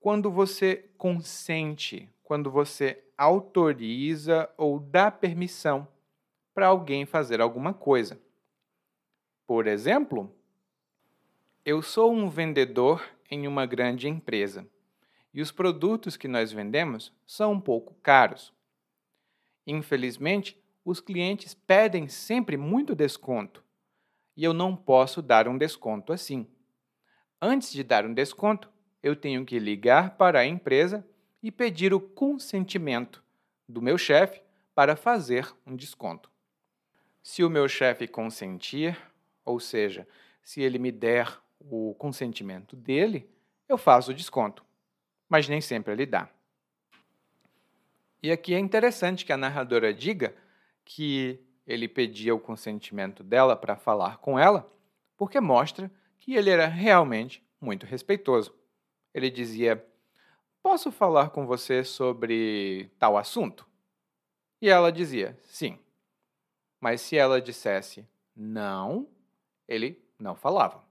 quando 0.00 0.30
você 0.30 0.90
consente, 0.96 2.08
quando 2.22 2.50
você 2.50 3.02
autoriza 3.16 4.48
ou 4.56 4.78
dá 4.78 5.10
permissão 5.10 5.88
para 6.54 6.68
alguém 6.68 7.06
fazer 7.06 7.40
alguma 7.40 7.72
coisa. 7.72 8.20
Por 9.46 9.66
exemplo, 9.66 10.34
eu 11.64 11.80
sou 11.80 12.12
um 12.12 12.28
vendedor 12.28 13.02
em 13.30 13.46
uma 13.46 13.66
grande 13.66 14.08
empresa 14.08 14.68
e 15.32 15.40
os 15.40 15.52
produtos 15.52 16.16
que 16.16 16.26
nós 16.26 16.52
vendemos 16.52 17.12
são 17.26 17.52
um 17.52 17.60
pouco 17.60 17.94
caros. 18.02 18.52
Infelizmente, 19.66 20.60
os 20.84 21.00
clientes 21.00 21.54
pedem 21.54 22.08
sempre 22.08 22.56
muito 22.56 22.94
desconto 22.94 23.62
e 24.36 24.44
eu 24.44 24.52
não 24.52 24.74
posso 24.74 25.20
dar 25.20 25.46
um 25.46 25.58
desconto 25.58 26.12
assim. 26.12 26.46
Antes 27.40 27.72
de 27.72 27.84
dar 27.84 28.06
um 28.06 28.14
desconto, 28.14 28.70
eu 29.02 29.14
tenho 29.14 29.44
que 29.44 29.58
ligar 29.58 30.16
para 30.16 30.40
a 30.40 30.46
empresa 30.46 31.06
e 31.42 31.52
pedir 31.52 31.92
o 31.92 32.00
consentimento 32.00 33.22
do 33.68 33.82
meu 33.82 33.98
chefe 33.98 34.42
para 34.74 34.96
fazer 34.96 35.54
um 35.66 35.76
desconto. 35.76 36.30
Se 37.22 37.44
o 37.44 37.50
meu 37.50 37.68
chefe 37.68 38.08
consentir, 38.08 38.98
ou 39.44 39.60
seja, 39.60 40.08
se 40.42 40.62
ele 40.62 40.78
me 40.78 40.90
der 40.90 41.38
o 41.60 41.94
consentimento 41.98 42.76
dele, 42.76 43.28
eu 43.68 43.76
faço 43.76 44.10
o 44.10 44.14
desconto, 44.14 44.64
mas 45.28 45.48
nem 45.48 45.60
sempre 45.60 45.92
ele 45.92 46.06
dá. 46.06 46.28
E 48.22 48.32
aqui 48.32 48.54
é 48.54 48.58
interessante 48.58 49.24
que 49.24 49.32
a 49.32 49.36
narradora 49.36 49.94
diga 49.94 50.34
que 50.84 51.40
ele 51.66 51.86
pedia 51.86 52.34
o 52.34 52.40
consentimento 52.40 53.22
dela 53.22 53.54
para 53.54 53.76
falar 53.76 54.18
com 54.18 54.38
ela, 54.38 54.70
porque 55.16 55.40
mostra 55.40 55.90
que 56.18 56.34
ele 56.34 56.50
era 56.50 56.66
realmente 56.66 57.46
muito 57.60 57.86
respeitoso. 57.86 58.54
Ele 59.12 59.30
dizia: 59.30 59.84
Posso 60.62 60.90
falar 60.90 61.30
com 61.30 61.46
você 61.46 61.84
sobre 61.84 62.90
tal 62.98 63.16
assunto? 63.16 63.66
E 64.60 64.68
ela 64.68 64.90
dizia: 64.90 65.38
Sim. 65.44 65.78
Mas 66.80 67.00
se 67.00 67.16
ela 67.16 67.40
dissesse 67.40 68.06
não, 68.34 69.08
ele 69.66 70.00
não 70.18 70.34
falava. 70.34 70.87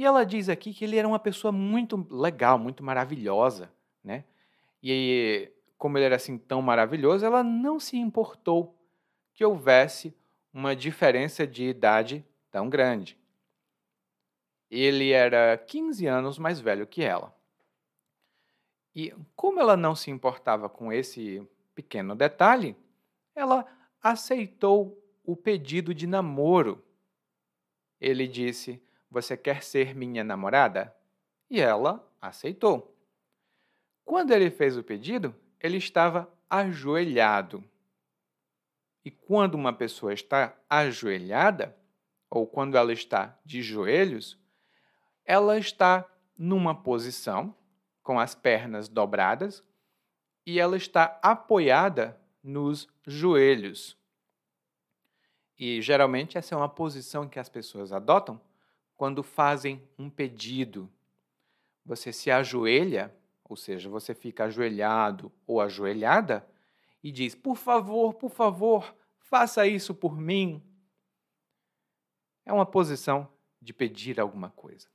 E 0.00 0.04
ela 0.06 0.24
diz 0.24 0.48
aqui 0.48 0.72
que 0.72 0.82
ele 0.82 0.96
era 0.96 1.06
uma 1.06 1.18
pessoa 1.18 1.52
muito 1.52 2.06
legal, 2.10 2.58
muito 2.58 2.82
maravilhosa, 2.82 3.70
né? 4.02 4.24
E 4.82 5.52
como 5.76 5.98
ele 5.98 6.06
era 6.06 6.16
assim 6.16 6.38
tão 6.38 6.62
maravilhoso, 6.62 7.22
ela 7.26 7.44
não 7.44 7.78
se 7.78 7.98
importou 7.98 8.74
que 9.34 9.44
houvesse 9.44 10.16
uma 10.54 10.74
diferença 10.74 11.46
de 11.46 11.64
idade 11.64 12.24
tão 12.50 12.70
grande. 12.70 13.18
Ele 14.70 15.10
era 15.10 15.58
15 15.58 16.06
anos 16.06 16.38
mais 16.38 16.60
velho 16.60 16.86
que 16.86 17.02
ela. 17.02 17.36
E 18.94 19.14
como 19.36 19.60
ela 19.60 19.76
não 19.76 19.94
se 19.94 20.10
importava 20.10 20.66
com 20.66 20.90
esse 20.90 21.46
pequeno 21.74 22.16
detalhe, 22.16 22.74
ela 23.34 23.66
aceitou 24.02 24.98
o 25.22 25.36
pedido 25.36 25.94
de 25.94 26.06
namoro. 26.06 26.82
Ele 28.00 28.26
disse: 28.26 28.82
Você 29.10 29.36
quer 29.36 29.62
ser 29.62 29.94
minha 29.94 30.22
namorada? 30.22 30.94
E 31.50 31.60
ela 31.60 32.06
aceitou. 32.20 32.96
Quando 34.04 34.30
ele 34.32 34.50
fez 34.50 34.76
o 34.76 34.84
pedido, 34.84 35.34
ele 35.58 35.78
estava 35.78 36.32
ajoelhado. 36.48 37.64
E 39.04 39.10
quando 39.10 39.54
uma 39.54 39.72
pessoa 39.72 40.12
está 40.12 40.56
ajoelhada, 40.68 41.76
ou 42.28 42.46
quando 42.46 42.76
ela 42.76 42.92
está 42.92 43.36
de 43.44 43.62
joelhos, 43.62 44.38
ela 45.24 45.58
está 45.58 46.08
numa 46.38 46.74
posição 46.74 47.54
com 48.02 48.18
as 48.18 48.34
pernas 48.34 48.88
dobradas 48.88 49.64
e 50.46 50.60
ela 50.60 50.76
está 50.76 51.18
apoiada 51.22 52.20
nos 52.42 52.88
joelhos. 53.06 53.96
E 55.58 55.82
geralmente 55.82 56.38
essa 56.38 56.54
é 56.54 56.58
uma 56.58 56.68
posição 56.68 57.28
que 57.28 57.38
as 57.38 57.48
pessoas 57.48 57.92
adotam 57.92 58.40
quando 59.00 59.22
fazem 59.22 59.82
um 59.98 60.10
pedido. 60.10 60.86
Você 61.86 62.12
se 62.12 62.30
ajoelha 62.30 63.10
ou 63.48 63.56
seja, 63.56 63.88
você 63.88 64.14
fica 64.14 64.44
ajoelhado 64.44 65.32
ou 65.46 65.58
ajoelhada 65.58 66.46
e 67.02 67.10
diz: 67.10 67.34
Por 67.34 67.56
favor, 67.56 68.12
por 68.12 68.28
favor, 68.28 68.94
faça 69.18 69.66
isso 69.66 69.94
por 69.94 70.14
mim. 70.14 70.62
É 72.44 72.52
uma 72.52 72.66
posição 72.66 73.26
de 73.58 73.72
pedir 73.72 74.20
alguma 74.20 74.50
coisa. 74.50 74.86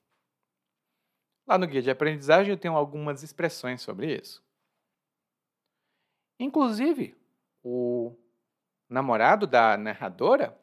Lá 1.48 1.58
no 1.58 1.66
guia 1.66 1.82
de 1.82 1.90
aprendizagem 1.90 2.52
eu 2.52 2.60
tenho 2.60 2.76
algumas 2.76 3.24
expressões 3.24 3.82
sobre 3.82 4.22
isso. 4.22 4.44
Inclusive, 6.40 7.18
o 7.64 8.16
namorado 8.88 9.48
da 9.48 9.76
narradora 9.76 10.56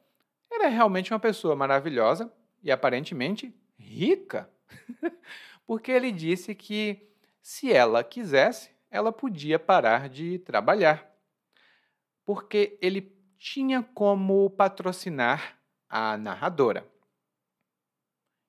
era 0.48 0.68
realmente 0.68 1.12
uma 1.12 1.18
pessoa 1.18 1.56
maravilhosa 1.56 2.32
e 2.62 2.70
aparentemente 2.70 3.54
rica, 3.76 4.50
porque 5.66 5.90
ele 5.90 6.12
disse 6.12 6.54
que 6.54 7.08
se 7.40 7.72
ela 7.72 8.04
quisesse, 8.04 8.70
ela 8.90 9.12
podia 9.12 9.58
parar 9.58 10.08
de 10.08 10.38
trabalhar, 10.38 11.10
porque 12.24 12.78
ele 12.80 13.12
tinha 13.38 13.82
como 13.82 14.48
patrocinar 14.50 15.58
a 15.88 16.16
narradora. 16.16 16.88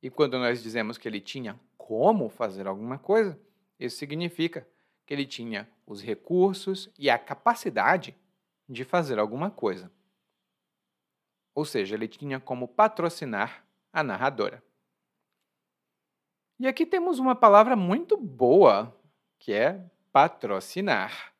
E 0.01 0.09
quando 0.09 0.37
nós 0.37 0.61
dizemos 0.61 0.97
que 0.97 1.07
ele 1.07 1.19
tinha 1.19 1.59
como 1.77 2.29
fazer 2.29 2.67
alguma 2.67 2.99
coisa, 2.99 3.39
isso 3.79 3.97
significa 3.97 4.67
que 5.05 5.13
ele 5.13 5.25
tinha 5.25 5.69
os 5.85 6.01
recursos 6.01 6.89
e 6.97 7.09
a 7.09 7.17
capacidade 7.17 8.15
de 8.67 8.83
fazer 8.83 9.17
alguma 9.17 9.49
coisa. 9.49 9.91
Ou 11.55 11.65
seja, 11.65 11.95
ele 11.95 12.07
tinha 12.07 12.39
como 12.39 12.67
patrocinar 12.67 13.62
a 13.93 14.01
narradora. 14.01 14.63
E 16.59 16.67
aqui 16.67 16.85
temos 16.85 17.19
uma 17.19 17.35
palavra 17.35 17.75
muito 17.75 18.17
boa, 18.17 18.99
que 19.37 19.53
é 19.53 19.85
patrocinar. 20.11 21.33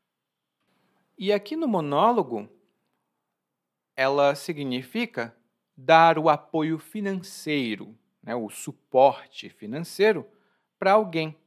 E 1.17 1.33
aqui 1.33 1.55
no 1.55 1.67
monólogo, 1.67 2.47
ela 3.95 4.35
significa 4.35 5.35
dar 5.75 6.19
o 6.19 6.29
apoio 6.29 6.77
financeiro, 6.77 7.97
né, 8.21 8.35
o 8.35 8.49
suporte 8.49 9.49
financeiro 9.49 10.27
para 10.77 10.93
alguém. 10.93 11.37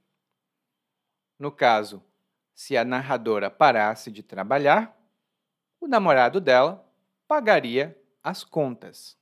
No 1.38 1.52
caso, 1.52 2.02
se 2.54 2.76
a 2.76 2.84
narradora 2.84 3.50
parasse 3.50 4.10
de 4.10 4.22
trabalhar, 4.22 4.96
o 5.80 5.86
namorado 5.86 6.40
dela 6.40 6.90
pagaria 7.28 8.00
as 8.22 8.42
contas. 8.42 9.18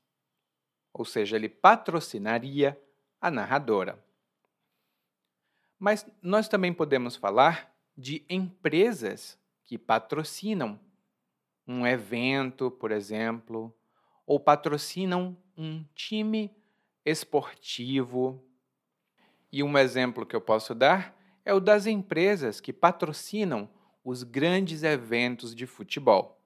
Ou 0.95 1.05
seja, 1.05 1.35
ele 1.35 1.49
patrocinaria 1.49 2.81
a 3.21 3.29
narradora. 3.31 4.03
Mas 5.79 6.07
nós 6.23 6.49
também 6.49 6.73
podemos 6.73 7.17
falar 7.17 7.75
de 7.99 8.25
empresas 8.31 9.37
que 9.65 9.77
patrocinam 9.77 10.79
um 11.67 11.85
evento, 11.85 12.71
por 12.71 12.93
exemplo, 12.93 13.75
ou 14.25 14.39
patrocinam 14.39 15.37
um 15.57 15.85
time 15.95 16.55
esportivo. 17.05 18.43
E 19.51 19.63
um 19.63 19.77
exemplo 19.77 20.25
que 20.25 20.37
eu 20.37 20.41
posso 20.41 20.75
dar 20.75 21.17
é 21.45 21.53
o 21.53 21.61
das 21.61 21.87
empresas 21.87 22.61
que 22.61 22.73
patrocinam 22.73 23.69
os 24.05 24.23
grandes 24.23 24.83
eventos 24.83 25.55
de 25.55 25.67
futebol. 25.67 26.41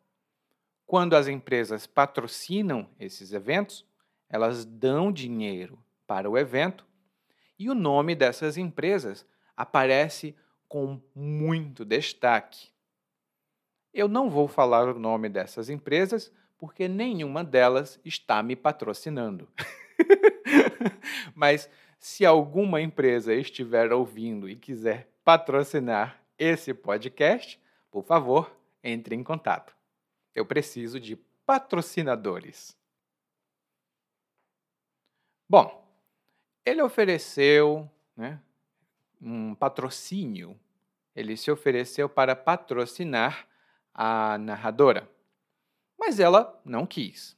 Quando 0.86 1.14
as 1.14 1.28
empresas 1.28 1.86
patrocinam 1.86 2.88
esses 2.98 3.32
eventos, 3.32 3.84
elas 4.28 4.64
dão 4.64 5.12
dinheiro 5.12 5.78
para 6.06 6.28
o 6.28 6.36
evento 6.36 6.86
e 7.58 7.68
o 7.68 7.74
nome 7.74 8.14
dessas 8.14 8.56
empresas 8.56 9.26
aparece 9.56 10.36
com 10.68 11.00
muito 11.14 11.84
destaque. 11.84 12.68
Eu 13.92 14.06
não 14.06 14.30
vou 14.30 14.46
falar 14.46 14.88
o 14.88 14.98
nome 14.98 15.28
dessas 15.28 15.68
empresas 15.68 16.32
porque 16.56 16.88
nenhuma 16.88 17.42
delas 17.42 18.00
está 18.04 18.42
me 18.42 18.54
patrocinando. 18.54 19.48
Mas 21.34 21.68
se 21.98 22.24
alguma 22.24 22.80
empresa 22.80 23.34
estiver 23.34 23.92
ouvindo 23.92 24.48
e 24.48 24.56
quiser 24.56 25.08
patrocinar 25.24 26.22
esse 26.38 26.72
podcast, 26.72 27.60
por 27.90 28.04
favor, 28.04 28.56
entre 28.82 29.14
em 29.14 29.24
contato. 29.24 29.74
Eu 30.34 30.46
preciso 30.46 31.00
de 31.00 31.16
patrocinadores. 31.44 32.76
Bom, 35.48 35.82
ele 36.64 36.82
ofereceu 36.82 37.90
né, 38.14 38.38
um 39.20 39.54
patrocínio, 39.54 40.58
ele 41.16 41.36
se 41.36 41.50
ofereceu 41.50 42.08
para 42.08 42.36
patrocinar 42.36 43.48
a 43.94 44.36
narradora, 44.36 45.10
mas 45.98 46.20
ela 46.20 46.60
não 46.64 46.86
quis. 46.86 47.36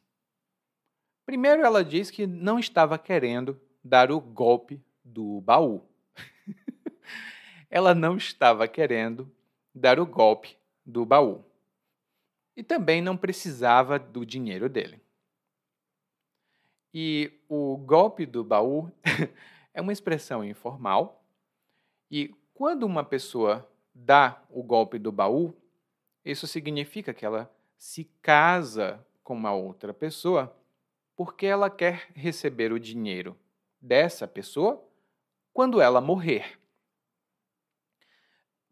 Primeiro, 1.25 1.63
ela 1.63 1.85
diz 1.85 2.11
que 2.11 2.27
não 2.27 2.59
estava 2.59 2.99
querendo 2.99 3.61
dar 3.85 4.11
o 4.11 4.21
golpe 4.21 4.83
do 5.05 5.41
baú. 5.41 5.89
ela 7.71 7.95
não 7.95 8.17
estava 8.17 8.67
querendo 8.67 9.31
dar 9.73 10.01
o 10.01 10.07
golpe 10.07 10.59
do 10.85 11.07
baú. 11.07 11.45
E 12.57 12.65
também 12.65 13.01
não 13.01 13.17
precisava 13.17 13.97
do 13.97 14.27
dinheiro 14.27 14.69
dele. 14.69 15.01
E 16.93 17.33
o 17.49 17.77
golpe 17.77 18.27
do 18.27 18.43
baú 18.43 18.91
é 19.73 19.81
uma 19.81 19.93
expressão 19.93 20.45
informal. 20.45 21.25
E 22.11 22.35
quando 22.55 22.85
uma 22.85 23.05
pessoa 23.05 23.69
dá 23.95 24.43
o 24.51 24.63
golpe 24.63 24.99
do 24.99 25.13
baú, 25.13 25.55
isso 26.25 26.47
significa 26.47 27.15
que 27.15 27.25
ela 27.25 27.51
se 27.79 28.05
casa 28.21 29.05
com 29.23 29.35
uma 29.35 29.53
outra 29.53 29.95
pessoa 29.95 30.55
porque 31.17 31.47
ela 31.47 31.69
quer 31.69 32.09
receber 32.15 32.73
o 32.73 32.81
dinheiro 32.81 33.37
dessa 33.81 34.27
pessoa 34.27 34.83
quando 35.53 35.81
ela 35.81 36.01
morrer. 36.01 36.59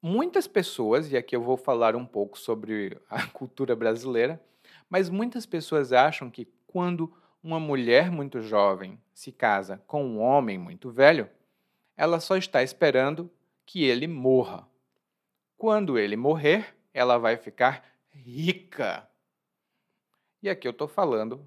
Muitas 0.00 0.46
pessoas, 0.46 1.10
e 1.10 1.16
aqui 1.16 1.34
eu 1.34 1.42
vou 1.42 1.56
falar 1.56 1.96
um 1.96 2.06
pouco 2.06 2.38
sobre 2.38 2.98
a 3.08 3.26
cultura 3.32 3.74
brasileira, 3.76 4.42
mas 4.88 5.10
muitas 5.10 5.44
pessoas 5.44 5.92
acham 5.92 6.30
que 6.30 6.46
quando 6.66 7.12
uma 7.42 7.60
mulher 7.60 8.10
muito 8.10 8.40
jovem 8.40 9.00
se 9.14 9.32
casa 9.32 9.82
com 9.86 10.04
um 10.04 10.20
homem 10.20 10.58
muito 10.58 10.90
velho, 10.90 11.28
ela 11.96 12.20
só 12.20 12.36
está 12.36 12.62
esperando 12.62 13.30
que 13.66 13.84
ele 13.84 14.06
morra. 14.06 14.68
Quando 15.56 15.98
ele 15.98 16.16
morrer, 16.16 16.76
ela 16.94 17.18
vai 17.18 17.36
ficar 17.36 17.84
rica. 18.10 19.08
E 20.42 20.48
aqui 20.48 20.66
eu 20.66 20.72
estou 20.72 20.86
falando 20.86 21.46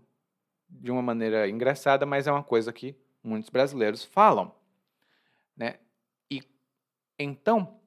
de 0.69 0.91
uma 0.91 1.01
maneira 1.01 1.47
engraçada, 1.47 2.05
mas 2.05 2.27
é 2.27 2.31
uma 2.31 2.43
coisa 2.43 2.73
que 2.73 2.95
muitos 3.23 3.49
brasileiros 3.49 4.03
falam. 4.03 4.53
Né? 5.55 5.79
E 6.29 6.43
então, 7.17 7.79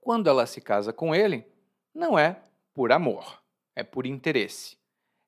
quando 0.00 0.28
ela 0.28 0.46
se 0.46 0.60
casa 0.60 0.92
com 0.92 1.14
ele, 1.14 1.46
não 1.94 2.18
é 2.18 2.40
por 2.74 2.92
amor, 2.92 3.42
é 3.74 3.82
por 3.82 4.06
interesse. 4.06 4.76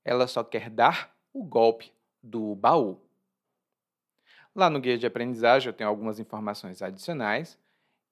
Ela 0.04 0.26
só 0.26 0.42
quer 0.42 0.68
dar 0.70 1.16
o 1.32 1.44
golpe 1.44 1.92
do 2.22 2.54
baú. 2.54 3.00
Lá 4.54 4.68
no 4.68 4.80
guia 4.80 4.98
de 4.98 5.06
aprendizagem 5.06 5.68
eu 5.68 5.72
tenho 5.72 5.88
algumas 5.88 6.18
informações 6.18 6.82
adicionais 6.82 7.58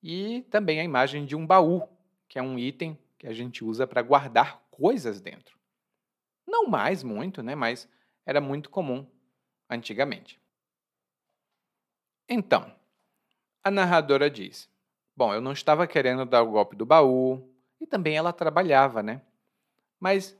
e 0.02 0.42
também 0.50 0.80
a 0.80 0.84
imagem 0.84 1.26
de 1.26 1.34
um 1.34 1.46
baú, 1.46 1.88
que 2.28 2.38
é 2.38 2.42
um 2.42 2.58
item 2.58 2.96
que 3.18 3.26
a 3.26 3.32
gente 3.32 3.64
usa 3.64 3.86
para 3.86 4.02
guardar 4.02 4.62
coisas 4.70 5.20
dentro. 5.20 5.58
Não 6.46 6.66
mais 6.66 7.02
muito, 7.02 7.42
né, 7.42 7.54
mas 7.54 7.88
era 8.24 8.40
muito 8.40 8.70
comum 8.70 9.06
antigamente. 9.68 10.40
Então, 12.28 12.72
a 13.64 13.70
narradora 13.70 14.30
diz: 14.30 14.70
Bom, 15.16 15.34
eu 15.34 15.40
não 15.40 15.52
estava 15.52 15.86
querendo 15.86 16.24
dar 16.24 16.42
o 16.42 16.52
golpe 16.52 16.76
do 16.76 16.86
baú, 16.86 17.52
e 17.80 17.86
também 17.86 18.16
ela 18.16 18.32
trabalhava, 18.32 19.02
né? 19.02 19.22
Mas 19.98 20.36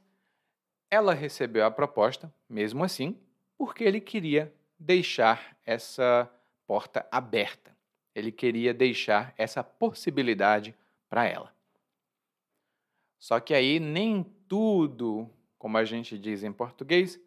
ela 0.90 1.14
recebeu 1.14 1.64
a 1.64 1.70
proposta, 1.70 2.32
mesmo 2.48 2.84
assim, 2.84 3.18
porque 3.58 3.82
ele 3.82 4.00
queria 4.00 4.54
deixar 4.78 5.58
essa 5.66 6.30
porta 6.64 7.04
aberta. 7.10 7.76
Ele 8.14 8.30
queria 8.30 8.72
deixar 8.72 9.34
essa 9.36 9.64
possibilidade 9.64 10.74
para 11.08 11.24
ela. 11.24 11.52
Só 13.18 13.40
que 13.40 13.52
aí 13.52 13.80
nem 13.80 14.22
tudo, 14.46 15.28
como 15.58 15.76
a 15.76 15.84
gente 15.84 16.16
diz 16.16 16.44
em 16.44 16.52
português, 16.52 17.20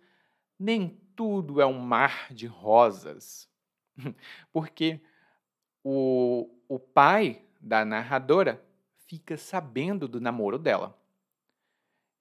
nem 0.57 0.97
tudo 1.15 1.59
é 1.59 1.65
um 1.65 1.79
mar 1.79 2.33
de 2.33 2.47
rosas. 2.47 3.49
Porque 4.53 5.01
o, 5.83 6.49
o 6.67 6.79
pai 6.79 7.43
da 7.59 7.83
narradora 7.83 8.63
fica 9.05 9.35
sabendo 9.35 10.07
do 10.07 10.21
namoro 10.21 10.57
dela. 10.57 10.97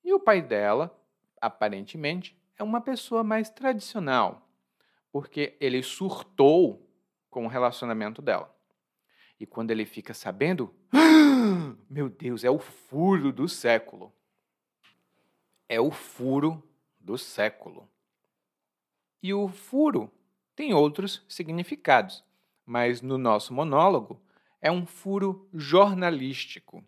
E 0.02 0.12
o 0.12 0.18
pai 0.18 0.42
dela, 0.42 0.98
aparentemente, 1.40 2.36
é 2.60 2.62
uma 2.62 2.82
pessoa 2.82 3.24
mais 3.24 3.48
tradicional, 3.48 4.46
porque 5.10 5.56
ele 5.58 5.82
surtou 5.82 6.86
com 7.30 7.46
o 7.46 7.48
relacionamento 7.48 8.20
dela. 8.20 8.54
E 9.38 9.46
quando 9.46 9.70
ele 9.70 9.86
fica 9.86 10.12
sabendo, 10.12 10.70
meu 11.88 12.10
Deus, 12.10 12.44
é 12.44 12.50
o 12.50 12.58
furo 12.58 13.32
do 13.32 13.48
século. 13.48 14.12
É 15.70 15.80
o 15.80 15.90
furo 15.90 16.62
do 17.00 17.16
século. 17.16 17.88
E 19.22 19.32
o 19.32 19.48
furo 19.48 20.12
tem 20.54 20.74
outros 20.74 21.24
significados, 21.30 22.22
mas 22.66 23.00
no 23.00 23.16
nosso 23.16 23.54
monólogo 23.54 24.20
é 24.60 24.70
um 24.70 24.84
furo 24.84 25.48
jornalístico. 25.54 26.84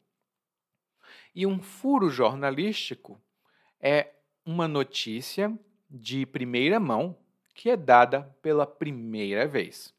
E 1.35 1.47
um 1.47 1.63
furo 1.63 2.11
jornalístico 2.11 3.19
é 3.81 4.13
uma 4.45 4.67
notícia 4.67 5.57
de 5.91 6.27
primeira 6.27 6.81
mão 6.81 7.17
que 7.55 7.71
é 7.71 7.77
dada 7.77 8.23
pela 8.41 8.67
primeira 8.67 9.47
vez. 9.47 9.95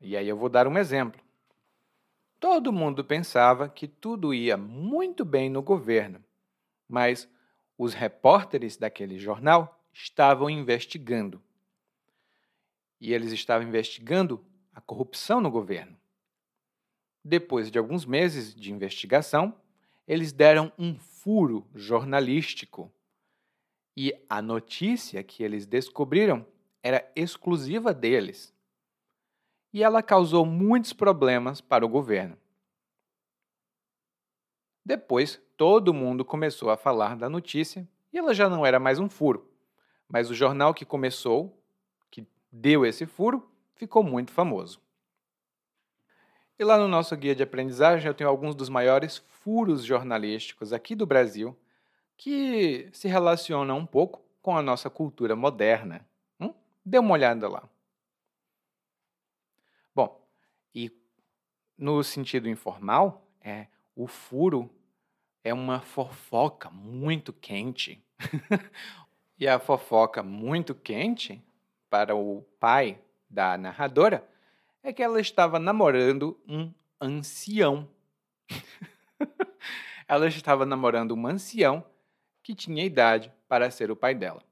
E 0.00 0.16
aí 0.16 0.28
eu 0.28 0.36
vou 0.36 0.48
dar 0.48 0.66
um 0.68 0.76
exemplo. 0.76 1.20
Todo 2.38 2.72
mundo 2.72 3.02
pensava 3.02 3.68
que 3.68 3.88
tudo 3.88 4.34
ia 4.34 4.56
muito 4.56 5.24
bem 5.24 5.48
no 5.48 5.62
governo, 5.62 6.22
mas 6.86 7.28
os 7.78 7.94
repórteres 7.94 8.76
daquele 8.76 9.18
jornal 9.18 9.82
estavam 9.92 10.50
investigando. 10.50 11.42
E 13.00 13.14
eles 13.14 13.32
estavam 13.32 13.66
investigando 13.66 14.44
a 14.74 14.80
corrupção 14.80 15.40
no 15.40 15.50
governo. 15.50 15.96
Depois 17.24 17.70
de 17.70 17.78
alguns 17.78 18.04
meses 18.04 18.54
de 18.54 18.70
investigação, 18.70 19.58
eles 20.06 20.32
deram 20.32 20.72
um 20.78 20.98
furo 20.98 21.66
jornalístico. 21.74 22.92
E 23.96 24.14
a 24.28 24.42
notícia 24.42 25.22
que 25.22 25.42
eles 25.42 25.66
descobriram 25.66 26.46
era 26.82 27.10
exclusiva 27.16 27.94
deles. 27.94 28.52
E 29.72 29.82
ela 29.82 30.02
causou 30.02 30.44
muitos 30.44 30.92
problemas 30.92 31.60
para 31.60 31.84
o 31.84 31.88
governo. 31.88 32.36
Depois, 34.84 35.40
todo 35.56 35.94
mundo 35.94 36.24
começou 36.24 36.70
a 36.70 36.76
falar 36.76 37.16
da 37.16 37.28
notícia 37.28 37.88
e 38.12 38.18
ela 38.18 38.34
já 38.34 38.48
não 38.50 38.66
era 38.66 38.78
mais 38.78 38.98
um 38.98 39.08
furo. 39.08 39.50
Mas 40.06 40.30
o 40.30 40.34
jornal 40.34 40.74
que 40.74 40.84
começou, 40.84 41.58
que 42.10 42.26
deu 42.52 42.84
esse 42.84 43.06
furo, 43.06 43.50
ficou 43.74 44.02
muito 44.02 44.30
famoso. 44.30 44.80
E 46.56 46.62
lá 46.62 46.78
no 46.78 46.86
nosso 46.86 47.16
guia 47.16 47.34
de 47.34 47.42
aprendizagem 47.42 48.06
eu 48.06 48.14
tenho 48.14 48.30
alguns 48.30 48.54
dos 48.54 48.68
maiores 48.68 49.18
furos 49.28 49.84
jornalísticos 49.84 50.72
aqui 50.72 50.94
do 50.94 51.04
Brasil 51.04 51.58
que 52.16 52.88
se 52.92 53.08
relacionam 53.08 53.78
um 53.78 53.86
pouco 53.86 54.22
com 54.40 54.56
a 54.56 54.62
nossa 54.62 54.88
cultura 54.88 55.34
moderna. 55.34 56.06
Hum? 56.38 56.54
Dê 56.84 56.98
uma 56.98 57.12
olhada 57.12 57.48
lá. 57.48 57.68
Bom, 59.92 60.24
e 60.72 60.92
no 61.76 62.04
sentido 62.04 62.48
informal, 62.48 63.26
é 63.40 63.66
o 63.96 64.06
furo 64.06 64.70
é 65.42 65.52
uma 65.52 65.80
fofoca 65.80 66.70
muito 66.70 67.32
quente. 67.32 68.00
e 69.36 69.48
a 69.48 69.58
fofoca 69.58 70.22
muito 70.22 70.72
quente 70.72 71.42
para 71.90 72.14
o 72.14 72.42
pai 72.60 73.00
da 73.28 73.58
narradora 73.58 74.26
é 74.84 74.92
que 74.92 75.02
ela 75.02 75.18
estava 75.18 75.58
namorando 75.58 76.38
um 76.46 76.70
ancião. 77.00 77.88
ela 80.06 80.28
estava 80.28 80.66
namorando 80.66 81.14
um 81.14 81.26
ancião 81.26 81.82
que 82.42 82.54
tinha 82.54 82.84
idade 82.84 83.32
para 83.48 83.70
ser 83.70 83.90
o 83.90 83.96
pai 83.96 84.14
dela. 84.14 84.42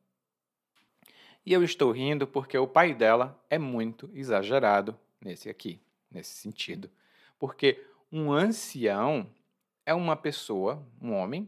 E 1.44 1.52
eu 1.52 1.62
estou 1.62 1.92
rindo 1.92 2.26
porque 2.26 2.56
o 2.56 2.66
pai 2.66 2.94
dela 2.94 3.38
é 3.50 3.58
muito 3.58 4.10
exagerado 4.14 4.98
nesse 5.20 5.50
aqui, 5.50 5.78
nesse 6.10 6.34
sentido. 6.34 6.90
Porque 7.38 7.84
um 8.10 8.32
ancião 8.32 9.28
é 9.84 9.92
uma 9.92 10.16
pessoa, 10.16 10.82
um 11.00 11.12
homem, 11.12 11.46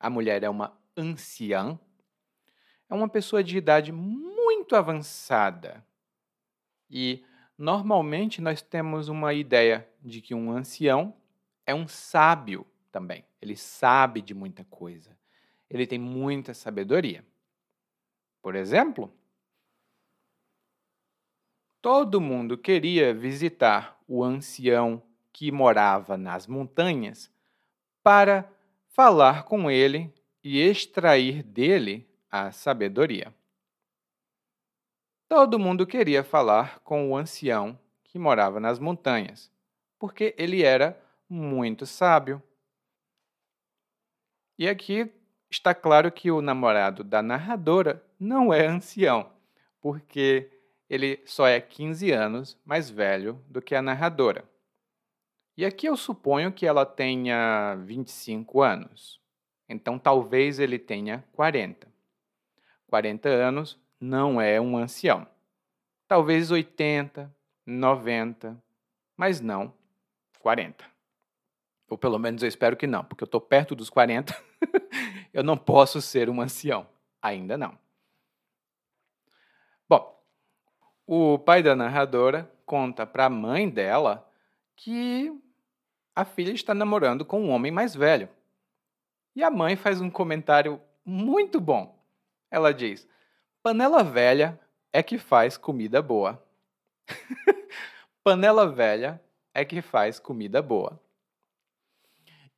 a 0.00 0.10
mulher 0.10 0.42
é 0.42 0.48
uma 0.48 0.76
anciã, 0.96 1.78
é 2.88 2.94
uma 2.94 3.08
pessoa 3.08 3.44
de 3.44 3.56
idade 3.56 3.92
muito 3.92 4.74
avançada. 4.74 5.86
E 6.90 7.22
Normalmente 7.58 8.40
nós 8.40 8.62
temos 8.62 9.08
uma 9.08 9.34
ideia 9.34 9.88
de 10.00 10.20
que 10.20 10.32
um 10.32 10.52
ancião 10.52 11.12
é 11.66 11.74
um 11.74 11.88
sábio 11.88 12.64
também. 12.92 13.24
Ele 13.42 13.56
sabe 13.56 14.22
de 14.22 14.32
muita 14.32 14.64
coisa. 14.64 15.18
Ele 15.68 15.84
tem 15.84 15.98
muita 15.98 16.54
sabedoria. 16.54 17.26
Por 18.40 18.54
exemplo, 18.54 19.12
todo 21.82 22.20
mundo 22.20 22.56
queria 22.56 23.12
visitar 23.12 24.00
o 24.06 24.22
ancião 24.22 25.02
que 25.32 25.50
morava 25.50 26.16
nas 26.16 26.46
montanhas 26.46 27.28
para 28.04 28.48
falar 28.86 29.42
com 29.42 29.68
ele 29.68 30.14
e 30.42 30.60
extrair 30.60 31.42
dele 31.42 32.08
a 32.30 32.52
sabedoria. 32.52 33.34
Todo 35.28 35.58
mundo 35.58 35.86
queria 35.86 36.24
falar 36.24 36.80
com 36.80 37.10
o 37.10 37.16
ancião 37.16 37.78
que 38.02 38.18
morava 38.18 38.58
nas 38.58 38.78
montanhas, 38.78 39.52
porque 39.98 40.34
ele 40.38 40.62
era 40.62 40.98
muito 41.28 41.84
sábio. 41.84 42.42
E 44.58 44.66
aqui 44.66 45.12
está 45.50 45.74
claro 45.74 46.10
que 46.10 46.30
o 46.30 46.40
namorado 46.40 47.04
da 47.04 47.20
narradora 47.20 48.02
não 48.18 48.54
é 48.54 48.66
ancião, 48.66 49.30
porque 49.82 50.50
ele 50.88 51.22
só 51.26 51.46
é 51.46 51.60
15 51.60 52.10
anos 52.10 52.58
mais 52.64 52.88
velho 52.88 53.44
do 53.48 53.60
que 53.60 53.74
a 53.74 53.82
narradora. 53.82 54.48
E 55.58 55.64
aqui 55.66 55.86
eu 55.86 55.96
suponho 55.96 56.50
que 56.50 56.64
ela 56.64 56.86
tenha 56.86 57.74
25 57.84 58.62
anos. 58.62 59.20
Então 59.68 59.98
talvez 59.98 60.58
ele 60.58 60.78
tenha 60.78 61.22
40. 61.32 61.86
40 62.86 63.28
anos 63.28 63.78
não 64.00 64.40
é 64.40 64.60
um 64.60 64.76
ancião. 64.76 65.26
Talvez 66.06 66.50
80, 66.50 67.34
90, 67.66 68.62
mas 69.16 69.40
não 69.40 69.72
40. 70.40 70.84
Ou 71.88 71.98
pelo 71.98 72.18
menos 72.18 72.42
eu 72.42 72.48
espero 72.48 72.76
que 72.76 72.86
não, 72.86 73.04
porque 73.04 73.24
eu 73.24 73.26
estou 73.26 73.40
perto 73.40 73.74
dos 73.74 73.90
40. 73.90 74.34
eu 75.32 75.42
não 75.42 75.56
posso 75.56 76.00
ser 76.00 76.28
um 76.28 76.40
ancião. 76.40 76.86
Ainda 77.20 77.56
não. 77.56 77.78
Bom, 79.88 80.22
o 81.06 81.38
pai 81.38 81.62
da 81.62 81.74
narradora 81.74 82.50
conta 82.64 83.06
para 83.06 83.26
a 83.26 83.30
mãe 83.30 83.68
dela 83.68 84.30
que 84.76 85.32
a 86.14 86.24
filha 86.24 86.52
está 86.52 86.74
namorando 86.74 87.24
com 87.24 87.40
um 87.40 87.50
homem 87.50 87.72
mais 87.72 87.94
velho. 87.94 88.28
E 89.34 89.42
a 89.42 89.50
mãe 89.50 89.76
faz 89.76 90.00
um 90.00 90.10
comentário 90.10 90.80
muito 91.04 91.60
bom. 91.60 91.98
Ela 92.50 92.74
diz: 92.74 93.08
Panela 93.68 94.02
velha 94.02 94.58
é 94.90 95.02
que 95.02 95.18
faz 95.18 95.58
comida 95.58 96.00
boa. 96.00 96.42
Panela 98.24 98.66
velha 98.66 99.22
é 99.52 99.62
que 99.62 99.82
faz 99.82 100.18
comida 100.18 100.62
boa. 100.62 100.98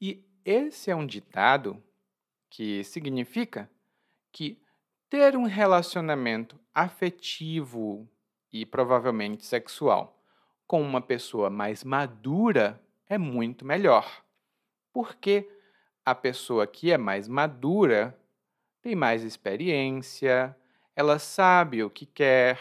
E 0.01 0.25
esse 0.45 0.89
é 0.89 0.95
um 0.95 1.05
ditado 1.05 1.83
que 2.49 2.85
significa 2.85 3.69
que 4.31 4.63
ter 5.09 5.37
um 5.37 5.47
relacionamento 5.47 6.57
afetivo 6.73 8.09
e 8.53 8.65
provavelmente 8.65 9.45
sexual 9.45 10.17
com 10.65 10.81
uma 10.81 11.01
pessoa 11.01 11.51
mais 11.51 11.83
madura 11.83 12.81
é 13.09 13.19
muito 13.19 13.65
melhor. 13.65 14.23
Porque 14.93 15.51
a 16.07 16.15
pessoa 16.15 16.69
que 16.69 16.93
é 16.93 16.97
mais 16.97 17.27
madura 17.27 18.17
tem 18.81 18.95
mais 18.95 19.25
experiência, 19.25 20.57
ela 21.01 21.19
sabe 21.19 21.83
o 21.83 21.89
que 21.89 22.05
quer, 22.05 22.61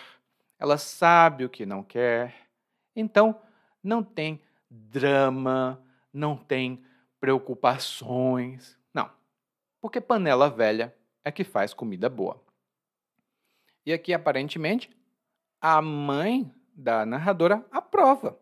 ela 0.57 0.77
sabe 0.77 1.43
o 1.43 1.49
que 1.49 1.65
não 1.65 1.83
quer. 1.83 2.47
Então, 2.95 3.37
não 3.83 4.01
tem 4.01 4.41
drama, 4.69 5.83
não 6.13 6.37
tem 6.37 6.81
preocupações. 7.19 8.79
Não. 8.93 9.11
Porque 9.81 9.99
panela 9.99 10.49
velha 10.49 10.95
é 11.21 11.29
que 11.33 11.43
faz 11.43 11.73
comida 11.73 12.09
boa. 12.09 12.41
E 13.85 13.91
aqui, 13.91 14.13
aparentemente, 14.13 14.89
a 15.59 15.81
mãe 15.81 16.49
da 16.73 17.05
narradora 17.05 17.65
aprova. 17.69 18.39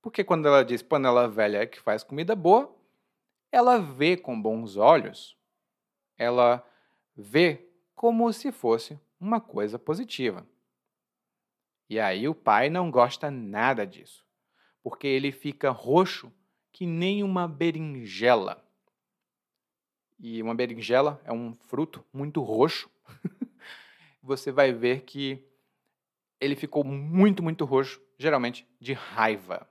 Porque 0.00 0.22
quando 0.22 0.46
ela 0.46 0.64
diz 0.64 0.80
panela 0.80 1.26
velha 1.26 1.58
é 1.58 1.66
que 1.66 1.80
faz 1.80 2.04
comida 2.04 2.36
boa, 2.36 2.72
ela 3.50 3.78
vê 3.78 4.16
com 4.16 4.40
bons 4.40 4.76
olhos, 4.76 5.36
ela 6.16 6.64
vê 7.16 7.68
como 7.96 8.32
se 8.32 8.52
fosse 8.52 8.96
uma 9.24 9.40
coisa 9.40 9.78
positiva. 9.78 10.46
E 11.88 11.98
aí 11.98 12.28
o 12.28 12.34
pai 12.34 12.68
não 12.68 12.90
gosta 12.90 13.30
nada 13.30 13.86
disso, 13.86 14.24
porque 14.82 15.06
ele 15.06 15.32
fica 15.32 15.70
roxo 15.70 16.30
que 16.70 16.86
nem 16.86 17.22
uma 17.22 17.48
berinjela. 17.48 18.62
E 20.18 20.42
uma 20.42 20.54
berinjela 20.54 21.20
é 21.24 21.32
um 21.32 21.54
fruto 21.54 22.04
muito 22.12 22.42
roxo. 22.42 22.90
Você 24.22 24.52
vai 24.52 24.72
ver 24.72 25.02
que 25.02 25.42
ele 26.40 26.54
ficou 26.54 26.84
muito, 26.84 27.42
muito 27.42 27.64
roxo, 27.64 28.00
geralmente 28.18 28.66
de 28.78 28.92
raiva. 28.92 29.68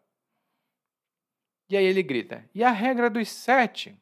E 1.70 1.78
aí 1.78 1.86
ele 1.86 2.04
grita: 2.04 2.50
E 2.54 2.64
a 2.64 2.72
regra 2.72 3.10
dos 3.10 3.30
sete? 3.30 3.98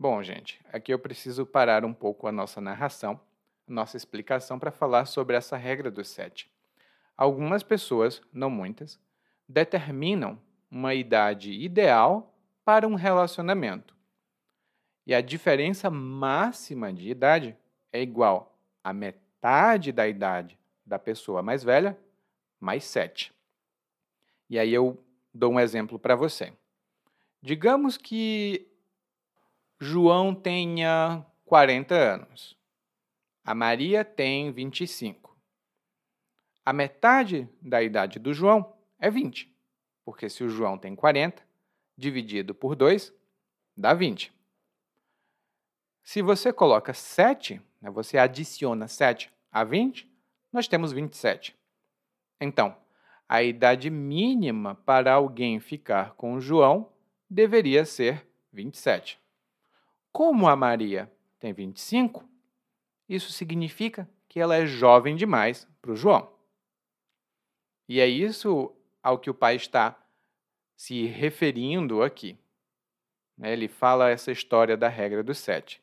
Bom, 0.00 0.22
gente, 0.22 0.60
aqui 0.72 0.94
eu 0.94 0.98
preciso 1.00 1.44
parar 1.44 1.84
um 1.84 1.92
pouco 1.92 2.28
a 2.28 2.32
nossa 2.32 2.60
narração, 2.60 3.20
a 3.66 3.72
nossa 3.72 3.96
explicação 3.96 4.56
para 4.56 4.70
falar 4.70 5.06
sobre 5.06 5.34
essa 5.34 5.56
regra 5.56 5.90
dos 5.90 6.06
sete. 6.06 6.48
Algumas 7.16 7.64
pessoas, 7.64 8.22
não 8.32 8.48
muitas, 8.48 9.00
determinam 9.48 10.40
uma 10.70 10.94
idade 10.94 11.50
ideal 11.50 12.32
para 12.64 12.86
um 12.86 12.94
relacionamento. 12.94 13.92
E 15.04 15.12
a 15.12 15.20
diferença 15.20 15.90
máxima 15.90 16.92
de 16.92 17.10
idade 17.10 17.56
é 17.92 18.00
igual 18.00 18.56
a 18.84 18.92
metade 18.92 19.90
da 19.90 20.06
idade 20.06 20.56
da 20.86 21.00
pessoa 21.00 21.42
mais 21.42 21.64
velha 21.64 21.98
mais 22.60 22.84
sete. 22.84 23.34
E 24.48 24.60
aí 24.60 24.72
eu 24.72 25.04
dou 25.34 25.54
um 25.54 25.58
exemplo 25.58 25.98
para 25.98 26.14
você. 26.14 26.52
Digamos 27.42 27.96
que 27.96 28.68
João 29.80 30.34
tenha 30.34 31.24
40 31.44 31.94
anos. 31.94 32.58
A 33.44 33.54
Maria 33.54 34.04
tem 34.04 34.50
25. 34.50 35.38
A 36.64 36.72
metade 36.72 37.48
da 37.62 37.80
idade 37.80 38.18
do 38.18 38.34
João 38.34 38.76
é 38.98 39.08
20, 39.08 39.54
porque 40.04 40.28
se 40.28 40.42
o 40.42 40.50
João 40.50 40.76
tem 40.76 40.96
40, 40.96 41.46
dividido 41.96 42.54
por 42.54 42.74
2, 42.74 43.14
dá 43.76 43.94
20. 43.94 44.32
Se 46.02 46.22
você 46.22 46.52
coloca 46.52 46.92
7, 46.92 47.62
né, 47.80 47.88
você 47.88 48.18
adiciona 48.18 48.88
7 48.88 49.32
a 49.50 49.62
20, 49.62 50.10
nós 50.52 50.66
temos 50.66 50.90
27. 50.92 51.56
Então, 52.40 52.76
a 53.28 53.42
idade 53.42 53.90
mínima 53.90 54.74
para 54.74 55.14
alguém 55.14 55.60
ficar 55.60 56.14
com 56.14 56.40
João 56.40 56.92
deveria 57.30 57.84
ser 57.84 58.26
27. 58.52 59.17
Como 60.18 60.48
a 60.48 60.56
Maria 60.56 61.08
tem 61.38 61.52
25, 61.52 62.28
isso 63.08 63.30
significa 63.30 64.10
que 64.28 64.40
ela 64.40 64.56
é 64.56 64.66
jovem 64.66 65.14
demais 65.14 65.64
para 65.80 65.92
o 65.92 65.94
João. 65.94 66.28
E 67.88 68.00
é 68.00 68.06
isso 68.08 68.74
ao 69.00 69.16
que 69.16 69.30
o 69.30 69.34
pai 69.34 69.54
está 69.54 69.96
se 70.76 71.06
referindo 71.06 72.02
aqui. 72.02 72.36
Né? 73.36 73.52
Ele 73.52 73.68
fala 73.68 74.10
essa 74.10 74.32
história 74.32 74.76
da 74.76 74.88
regra 74.88 75.22
dos 75.22 75.38
sete. 75.38 75.80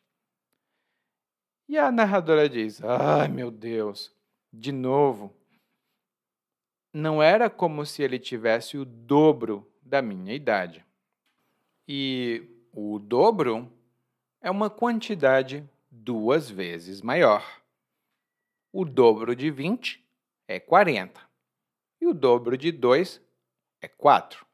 E 1.69 1.77
a 1.77 1.89
narradora 1.89 2.49
diz: 2.49 2.83
Ai 2.83 3.29
meu 3.29 3.49
Deus, 3.49 4.13
de 4.51 4.73
novo, 4.73 5.33
não 6.93 7.23
era 7.23 7.49
como 7.49 7.85
se 7.85 8.03
ele 8.03 8.19
tivesse 8.19 8.77
o 8.77 8.83
dobro 8.83 9.65
da 9.81 10.01
minha 10.01 10.33
idade. 10.33 10.85
E 11.87 12.43
o 12.73 12.99
dobro 12.99 13.71
é 14.45 14.51
uma 14.51 14.69
quantidade 14.69 15.67
duas 15.89 16.47
vezes 16.47 17.01
maior. 17.01 17.43
O 18.71 18.85
dobro 18.85 19.35
de 19.35 19.49
20 19.49 20.07
é 20.47 20.59
40. 20.59 21.19
E 21.99 22.05
o 22.05 22.13
dobro 22.13 22.55
de 22.55 22.71
2 22.71 23.19
é 23.81 23.87
4. 23.87 24.45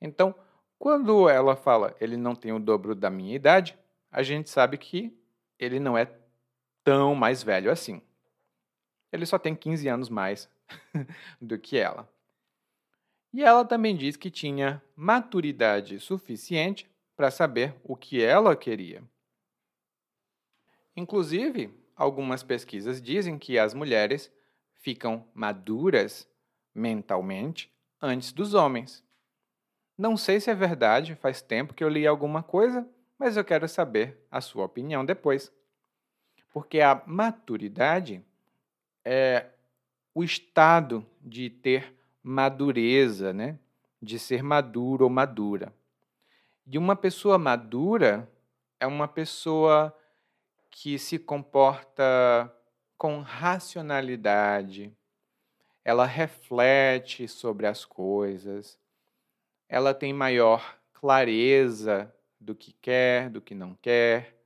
Então, 0.00 0.34
quando 0.78 1.28
ela 1.28 1.54
fala 1.54 1.94
ele 2.00 2.16
não 2.16 2.34
tem 2.34 2.54
o 2.54 2.58
dobro 2.58 2.94
da 2.94 3.10
minha 3.10 3.36
idade, 3.36 3.78
a 4.10 4.22
gente 4.22 4.48
sabe 4.48 4.78
que 4.78 5.14
ele 5.58 5.78
não 5.78 5.98
é 5.98 6.10
tão 6.82 7.14
mais 7.14 7.42
velho 7.42 7.70
assim. 7.70 8.00
Ele 9.12 9.26
só 9.26 9.38
tem 9.38 9.54
15 9.54 9.88
anos 9.88 10.08
mais 10.08 10.48
do 11.38 11.58
que 11.58 11.76
ela. 11.76 12.10
E 13.30 13.44
ela 13.44 13.62
também 13.62 13.94
diz 13.94 14.16
que 14.16 14.30
tinha 14.30 14.82
maturidade 14.96 16.00
suficiente 16.00 16.88
para 17.16 17.30
saber 17.30 17.74
o 17.82 17.96
que 17.96 18.22
ela 18.22 18.54
queria. 18.54 19.02
Inclusive, 20.94 21.72
algumas 21.94 22.42
pesquisas 22.42 23.00
dizem 23.00 23.38
que 23.38 23.58
as 23.58 23.74
mulheres 23.74 24.32
ficam 24.74 25.26
maduras 25.34 26.28
mentalmente 26.74 27.72
antes 28.00 28.32
dos 28.32 28.54
homens. 28.54 29.04
Não 29.96 30.16
sei 30.16 30.40
se 30.40 30.50
é 30.50 30.54
verdade, 30.54 31.14
faz 31.16 31.40
tempo 31.40 31.74
que 31.74 31.82
eu 31.82 31.88
li 31.88 32.06
alguma 32.06 32.42
coisa, 32.42 32.86
mas 33.18 33.36
eu 33.36 33.44
quero 33.44 33.66
saber 33.66 34.18
a 34.30 34.40
sua 34.40 34.64
opinião 34.64 35.04
depois. 35.04 35.50
Porque 36.52 36.80
a 36.80 37.02
maturidade 37.06 38.22
é 39.04 39.46
o 40.14 40.22
estado 40.22 41.04
de 41.20 41.48
ter 41.48 41.94
madureza, 42.22 43.32
né? 43.32 43.58
de 44.00 44.18
ser 44.18 44.42
maduro 44.42 45.04
ou 45.04 45.10
madura. 45.10 45.72
E 46.66 46.76
uma 46.76 46.96
pessoa 46.96 47.38
madura 47.38 48.28
é 48.80 48.86
uma 48.86 49.06
pessoa 49.06 49.96
que 50.68 50.98
se 50.98 51.18
comporta 51.18 52.52
com 52.98 53.20
racionalidade, 53.20 54.92
ela 55.84 56.04
reflete 56.04 57.28
sobre 57.28 57.66
as 57.66 57.84
coisas, 57.84 58.78
ela 59.68 59.94
tem 59.94 60.12
maior 60.12 60.76
clareza 60.92 62.12
do 62.40 62.54
que 62.54 62.72
quer, 62.72 63.30
do 63.30 63.40
que 63.40 63.54
não 63.54 63.74
quer, 63.76 64.36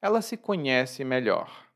ela 0.00 0.22
se 0.22 0.38
conhece 0.38 1.04
melhor. 1.04 1.68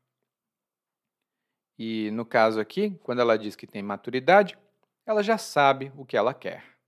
E 1.77 2.09
no 2.11 2.25
caso 2.25 2.59
aqui, 2.59 2.91
quando 3.03 3.21
ela 3.21 3.37
diz 3.37 3.55
que 3.55 3.67
tem 3.67 3.83
maturidade, 3.83 4.57
ela 5.05 5.21
já 5.21 5.37
sabe 5.37 5.91
o 5.95 6.05
que 6.05 6.17
ela 6.17 6.33
quer. 6.33 6.78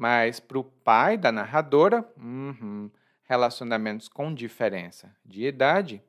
Mas 0.00 0.40
para 0.40 0.58
o 0.58 0.64
pai 0.64 1.18
da 1.18 1.30
narradora, 1.30 2.10
uhum, 2.16 2.90
relacionamentos 3.22 4.08
com 4.08 4.32
diferença 4.32 5.14
de 5.22 5.44
idade 5.44 6.02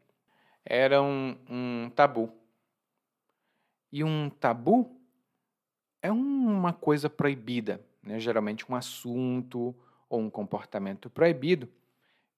eram 0.64 1.38
um, 1.50 1.92
tabu. 1.94 2.32
E 3.92 4.02
um 4.02 4.30
tabu 4.30 4.98
é 6.02 6.10
uma 6.10 6.72
coisa 6.72 7.10
proibida, 7.10 7.86
né? 8.02 8.18
geralmente 8.18 8.72
um 8.72 8.78
assunto 8.78 9.76
ou 10.08 10.22
um 10.22 10.30
comportamento 10.30 11.10
proibido 11.10 11.68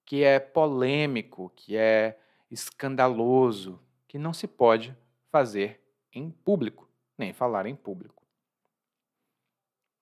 que 0.04 0.24
é 0.24 0.39
polêmico, 0.39 1.52
que 1.56 1.78
é 1.78 2.20
escandaloso, 2.50 3.80
que 4.08 4.18
não 4.18 4.34
se 4.34 4.48
pode 4.48 4.98
fazer 5.30 5.80
em 6.12 6.32
público, 6.32 6.89
nem 7.16 7.32
falar 7.32 7.68
em 7.68 7.76
público. 7.76 8.24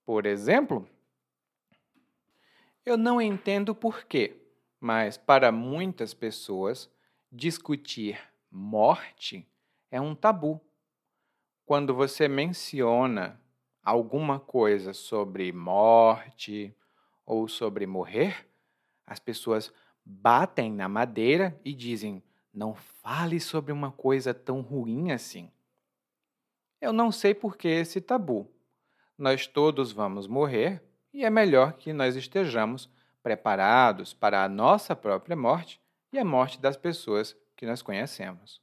Por 0.05 0.25
exemplo, 0.25 0.87
eu 2.85 2.97
não 2.97 3.21
entendo 3.21 3.75
por 3.75 4.03
quê, 4.05 4.37
mas 4.79 5.17
para 5.17 5.51
muitas 5.51 6.13
pessoas, 6.13 6.89
discutir 7.31 8.19
morte 8.49 9.47
é 9.89 10.01
um 10.01 10.15
tabu. 10.15 10.59
Quando 11.65 11.93
você 11.93 12.27
menciona 12.27 13.39
alguma 13.83 14.39
coisa 14.39 14.93
sobre 14.93 15.51
morte 15.51 16.75
ou 17.25 17.47
sobre 17.47 17.85
morrer, 17.85 18.47
as 19.05 19.19
pessoas 19.19 19.71
batem 20.03 20.71
na 20.71 20.89
madeira 20.89 21.59
e 21.63 21.73
dizem: 21.73 22.23
não 22.53 22.73
fale 22.73 23.39
sobre 23.39 23.71
uma 23.71 23.91
coisa 23.91 24.33
tão 24.33 24.61
ruim 24.61 25.11
assim. 25.11 25.51
Eu 26.81 26.91
não 26.91 27.11
sei 27.11 27.33
por 27.33 27.55
que 27.55 27.67
esse 27.67 28.01
tabu. 28.01 28.51
Nós 29.17 29.45
todos 29.45 29.91
vamos 29.91 30.25
morrer 30.25 30.83
e 31.13 31.25
é 31.25 31.29
melhor 31.29 31.73
que 31.73 31.93
nós 31.93 32.15
estejamos 32.15 32.89
preparados 33.21 34.13
para 34.13 34.43
a 34.43 34.49
nossa 34.49 34.95
própria 34.95 35.35
morte 35.35 35.79
e 36.11 36.19
a 36.19 36.25
morte 36.25 36.59
das 36.59 36.75
pessoas 36.75 37.35
que 37.55 37.65
nós 37.65 37.81
conhecemos. 37.81 38.61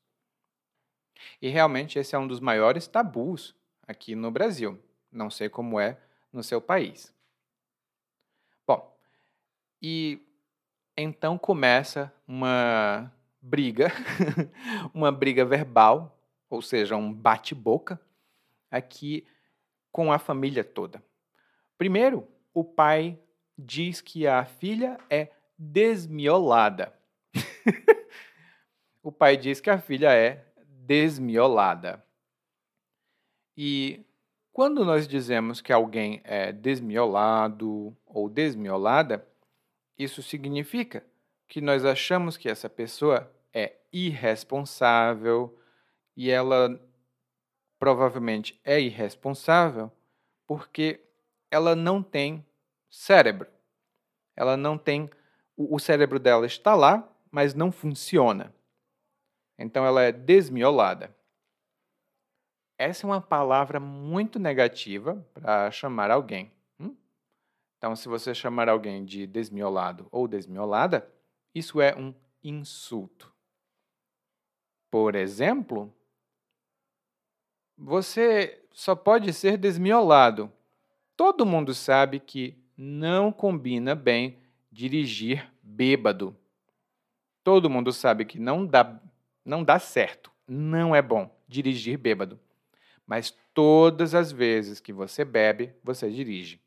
E 1.41 1.49
realmente 1.49 1.99
esse 1.99 2.15
é 2.15 2.19
um 2.19 2.27
dos 2.27 2.41
maiores 2.41 2.87
tabus 2.87 3.55
aqui 3.87 4.15
no 4.15 4.31
Brasil. 4.31 4.81
Não 5.11 5.31
sei 5.31 5.49
como 5.49 5.81
é 5.81 5.99
no 6.33 6.43
seu 6.43 6.61
país. 6.61 7.15
Bom, 8.67 8.97
e 9.81 10.21
então 10.97 11.39
começa 11.39 12.13
uma 12.27 13.13
briga, 13.41 13.91
uma 14.93 15.13
briga 15.13 15.45
verbal, 15.45 16.19
ou 16.51 16.61
seja, 16.61 16.97
um 16.97 17.13
bate-boca, 17.13 18.01
aqui 18.71 19.27
com 19.91 20.13
a 20.13 20.19
família 20.19 20.63
toda. 20.63 21.03
Primeiro, 21.79 22.27
o 22.59 22.65
pai 22.65 23.17
diz 23.57 24.01
que 24.01 24.27
a 24.27 24.45
filha 24.45 24.99
é 25.09 25.31
desmiolada. 25.57 26.93
o 29.03 29.13
pai 29.13 29.37
diz 29.37 29.61
que 29.61 29.71
a 29.71 29.79
filha 29.79 30.13
é 30.13 30.45
desmiolada. 30.67 32.05
E 33.57 34.05
quando 34.53 34.85
nós 34.85 35.07
dizemos 35.07 35.61
que 35.61 35.73
alguém 35.73 36.21
é 36.25 36.51
desmiolado 36.51 37.97
ou 38.05 38.29
desmiolada, 38.29 39.25
isso 39.97 40.21
significa 40.21 41.05
que 41.47 41.61
nós 41.61 41.85
achamos 41.85 42.37
que 42.37 42.49
essa 42.49 42.69
pessoa 42.69 43.33
é 43.53 43.77
irresponsável 43.93 45.57
e 46.17 46.29
ela 46.29 46.81
provavelmente 47.79 48.61
é 48.65 48.81
irresponsável 48.81 49.93
porque 50.45 51.01
ela 51.51 51.77
não 51.77 52.03
tem 52.03 52.45
cérebro. 52.91 53.49
Ela 54.37 54.57
não 54.57 54.79
tem. 54.79 55.11
O 55.57 55.79
cérebro 55.79 56.19
dela 56.19 56.47
está 56.47 56.75
lá, 56.75 57.09
mas 57.31 57.55
não 57.55 57.73
funciona. 57.73 58.55
Então 59.59 59.85
ela 59.85 60.03
é 60.03 60.13
desmiolada. 60.13 61.15
Essa 62.79 63.05
é 63.05 63.11
uma 63.11 63.21
palavra 63.21 63.81
muito 63.81 64.39
negativa 64.39 65.27
para 65.35 65.69
chamar 65.73 66.13
alguém. 66.13 66.53
Hum? 66.79 66.95
Então, 67.77 67.97
se 67.97 68.09
você 68.09 68.33
chamar 68.33 68.69
alguém 68.69 69.05
de 69.05 69.27
desmiolado 69.27 70.07
ou 70.13 70.29
desmiolada, 70.29 71.13
isso 71.53 71.81
é 71.81 71.97
um 71.97 72.15
insulto. 72.43 73.35
Por 74.89 75.17
exemplo, 75.17 75.93
você 77.77 78.65
só 78.71 78.95
pode 78.95 79.33
ser 79.33 79.57
desmiolado. 79.57 80.53
Todo 81.17 81.45
mundo 81.45 81.75
sabe 81.75 82.21
que 82.21 82.57
não 82.81 83.33
combina 83.33 83.97
bem 83.97 84.39
dirigir 84.71 85.53
bêbado. 85.61 86.37
Todo 87.43 87.69
mundo 87.69 87.93
sabe 87.93 88.25
que 88.25 88.39
não 88.39 88.65
dá, 88.65 89.01
não 89.45 89.65
dá 89.65 89.81
certo, 89.81 90.31
não 90.47 90.95
é 90.95 91.03
bom 91.03 91.29
dirigir 91.49 91.99
bêbado. 91.99 92.39
Mas 93.05 93.37
todas 93.53 94.15
as 94.15 94.31
vezes 94.31 94.79
que 94.79 94.93
você 94.93 95.25
bebe, 95.25 95.75
você 95.83 96.09
dirige. 96.09 96.61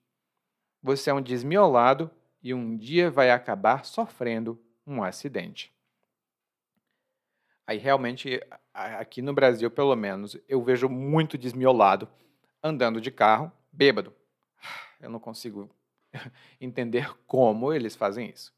Você 0.84 1.10
é 1.10 1.14
um 1.14 1.22
desmiolado 1.22 2.12
e 2.44 2.54
um 2.54 2.76
dia 2.76 3.10
vai 3.10 3.32
acabar 3.32 3.86
sofrendo 3.86 4.62
um 4.86 5.02
acidente. 5.02 5.72
Aí 7.66 7.78
realmente, 7.78 8.42
aqui 8.74 9.22
no 9.22 9.34
Brasil, 9.34 9.72
pelo 9.72 9.96
menos, 9.96 10.36
eu 10.50 10.62
vejo 10.62 10.90
muito 10.90 11.38
desmiolado 11.38 12.10
andando 12.62 13.00
de 13.00 13.12
carro, 13.12 13.50
bêbado. 13.72 14.14
Eu 15.00 15.10
não 15.10 15.20
consigo 15.20 15.70
entender 16.60 17.16
como 17.26 17.74
eles 17.74 17.96
fazem 17.96 18.30
isso. 18.30 18.54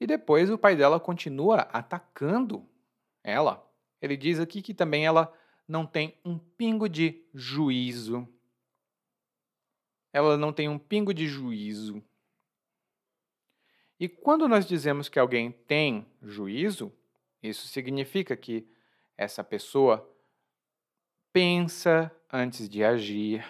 E 0.00 0.06
depois 0.06 0.50
o 0.50 0.58
pai 0.58 0.76
dela 0.76 1.00
continua 1.00 1.60
atacando 1.72 2.68
ela. 3.22 3.66
Ele 4.00 4.16
diz 4.16 4.38
aqui 4.38 4.60
que 4.60 4.74
também 4.74 5.06
ela 5.06 5.32
não 5.66 5.86
tem 5.86 6.18
um 6.24 6.38
pingo 6.38 6.88
de 6.88 7.24
juízo. 7.34 8.28
Ela 10.12 10.36
não 10.36 10.52
tem 10.52 10.68
um 10.68 10.78
pingo 10.78 11.12
de 11.12 11.26
juízo. 11.26 12.02
E 13.98 14.08
quando 14.08 14.46
nós 14.46 14.66
dizemos 14.66 15.08
que 15.08 15.18
alguém 15.18 15.50
tem 15.50 16.06
juízo, 16.22 16.92
isso 17.42 17.66
significa 17.66 18.36
que 18.36 18.68
essa 19.16 19.42
pessoa 19.42 20.06
pensa 21.32 22.14
antes 22.30 22.68
de 22.68 22.84
agir, 22.84 23.44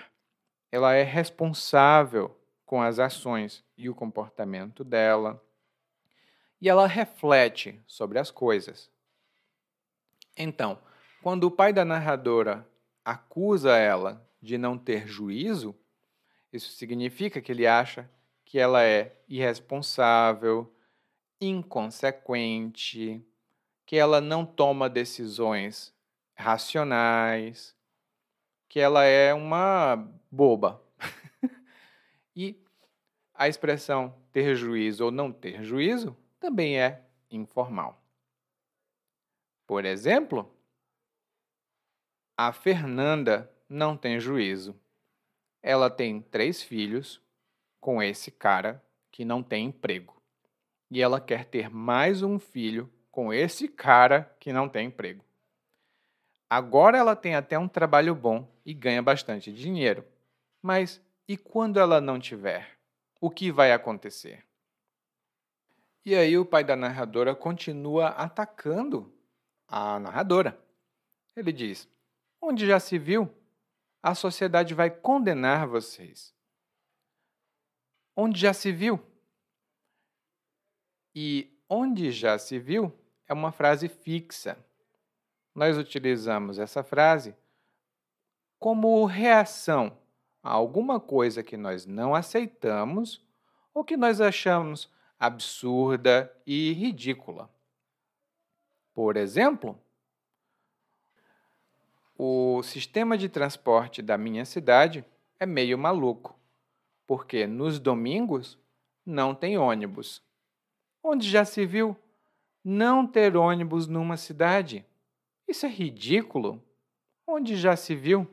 ela 0.76 0.92
é 0.92 1.02
responsável 1.02 2.38
com 2.66 2.82
as 2.82 2.98
ações 2.98 3.64
e 3.78 3.88
o 3.88 3.94
comportamento 3.94 4.84
dela, 4.84 5.42
e 6.60 6.68
ela 6.68 6.86
reflete 6.86 7.80
sobre 7.86 8.18
as 8.18 8.30
coisas. 8.30 8.90
Então, 10.36 10.78
quando 11.22 11.44
o 11.44 11.50
pai 11.50 11.72
da 11.72 11.82
narradora 11.82 12.68
acusa 13.02 13.74
ela 13.74 14.28
de 14.42 14.58
não 14.58 14.76
ter 14.76 15.08
juízo, 15.08 15.74
isso 16.52 16.70
significa 16.72 17.40
que 17.40 17.52
ele 17.52 17.66
acha 17.66 18.10
que 18.44 18.58
ela 18.58 18.82
é 18.84 19.18
irresponsável, 19.26 20.70
inconsequente, 21.40 23.26
que 23.86 23.96
ela 23.96 24.20
não 24.20 24.44
toma 24.44 24.90
decisões 24.90 25.94
racionais, 26.34 27.74
que 28.68 28.80
ela 28.80 29.04
é 29.04 29.32
uma 29.32 29.96
boba. 30.30 30.82
e 32.34 32.60
a 33.34 33.48
expressão 33.48 34.14
ter 34.32 34.54
juízo 34.54 35.06
ou 35.06 35.10
não 35.10 35.32
ter 35.32 35.62
juízo 35.62 36.16
também 36.38 36.78
é 36.78 37.02
informal. 37.30 38.02
Por 39.66 39.84
exemplo, 39.84 40.50
a 42.36 42.52
Fernanda 42.52 43.50
não 43.68 43.96
tem 43.96 44.20
juízo. 44.20 44.78
Ela 45.62 45.90
tem 45.90 46.20
três 46.20 46.62
filhos 46.62 47.20
com 47.80 48.02
esse 48.02 48.30
cara 48.30 48.84
que 49.10 49.24
não 49.24 49.42
tem 49.42 49.66
emprego. 49.66 50.14
E 50.90 51.02
ela 51.02 51.20
quer 51.20 51.46
ter 51.46 51.68
mais 51.68 52.22
um 52.22 52.38
filho 52.38 52.92
com 53.10 53.32
esse 53.32 53.66
cara 53.66 54.36
que 54.38 54.52
não 54.52 54.68
tem 54.68 54.86
emprego. 54.86 55.25
Agora 56.48 56.96
ela 56.96 57.16
tem 57.16 57.34
até 57.34 57.58
um 57.58 57.68
trabalho 57.68 58.14
bom 58.14 58.48
e 58.64 58.72
ganha 58.72 59.02
bastante 59.02 59.52
dinheiro. 59.52 60.04
Mas 60.62 61.00
e 61.28 61.36
quando 61.36 61.80
ela 61.80 62.00
não 62.00 62.20
tiver? 62.20 62.78
O 63.20 63.30
que 63.30 63.50
vai 63.50 63.72
acontecer? 63.72 64.46
E 66.04 66.14
aí 66.14 66.38
o 66.38 66.46
pai 66.46 66.62
da 66.62 66.76
narradora 66.76 67.34
continua 67.34 68.08
atacando 68.10 69.12
a 69.66 69.98
narradora. 69.98 70.56
Ele 71.34 71.52
diz: 71.52 71.88
Onde 72.40 72.64
já 72.66 72.78
se 72.78 72.96
viu? 72.96 73.28
A 74.00 74.14
sociedade 74.14 74.72
vai 74.72 74.88
condenar 74.88 75.66
vocês. 75.66 76.32
Onde 78.14 78.40
já 78.40 78.52
se 78.52 78.70
viu? 78.70 79.04
E 81.12 81.60
onde 81.68 82.12
já 82.12 82.38
se 82.38 82.58
viu 82.58 82.96
é 83.26 83.34
uma 83.34 83.50
frase 83.50 83.88
fixa. 83.88 84.56
Nós 85.56 85.78
utilizamos 85.78 86.58
essa 86.58 86.84
frase 86.84 87.34
como 88.58 89.06
reação 89.06 89.96
a 90.42 90.50
alguma 90.50 91.00
coisa 91.00 91.42
que 91.42 91.56
nós 91.56 91.86
não 91.86 92.14
aceitamos 92.14 93.24
ou 93.72 93.82
que 93.82 93.96
nós 93.96 94.20
achamos 94.20 94.92
absurda 95.18 96.30
e 96.46 96.74
ridícula. 96.74 97.48
Por 98.92 99.16
exemplo, 99.16 99.80
o 102.18 102.62
sistema 102.62 103.16
de 103.16 103.26
transporte 103.26 104.02
da 104.02 104.18
minha 104.18 104.44
cidade 104.44 105.06
é 105.40 105.46
meio 105.46 105.78
maluco, 105.78 106.38
porque 107.06 107.46
nos 107.46 107.78
domingos 107.78 108.58
não 109.06 109.34
tem 109.34 109.56
ônibus. 109.56 110.22
Onde 111.02 111.30
já 111.30 111.46
se 111.46 111.64
viu 111.64 111.96
não 112.62 113.06
ter 113.06 113.38
ônibus 113.38 113.86
numa 113.86 114.18
cidade? 114.18 114.84
Isso 115.48 115.66
é 115.66 115.68
ridículo. 115.68 116.62
Onde 117.26 117.56
já 117.56 117.76
se 117.76 117.94
viu? 117.94 118.28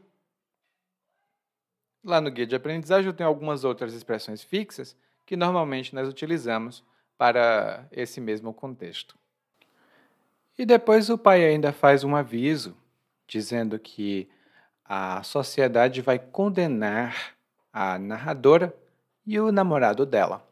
Lá 2.03 2.19
no 2.19 2.29
guia 2.29 2.45
de 2.45 2.55
aprendizagem 2.55 3.07
eu 3.07 3.13
tenho 3.13 3.29
algumas 3.29 3.63
outras 3.63 3.93
expressões 3.93 4.43
fixas 4.43 4.95
que 5.25 5.35
normalmente 5.35 5.95
nós 5.95 6.07
utilizamos 6.07 6.83
para 7.17 7.87
esse 7.91 8.19
mesmo 8.19 8.53
contexto. 8.53 9.17
E 10.57 10.65
depois 10.65 11.09
o 11.09 11.17
pai 11.17 11.45
ainda 11.45 11.71
faz 11.71 12.03
um 12.03 12.15
aviso 12.15 12.75
dizendo 13.27 13.79
que 13.79 14.29
a 14.83 15.23
sociedade 15.23 16.01
vai 16.01 16.19
condenar 16.19 17.35
a 17.71 17.97
narradora 17.97 18.75
e 19.25 19.39
o 19.39 19.51
namorado 19.51 20.05
dela. 20.05 20.45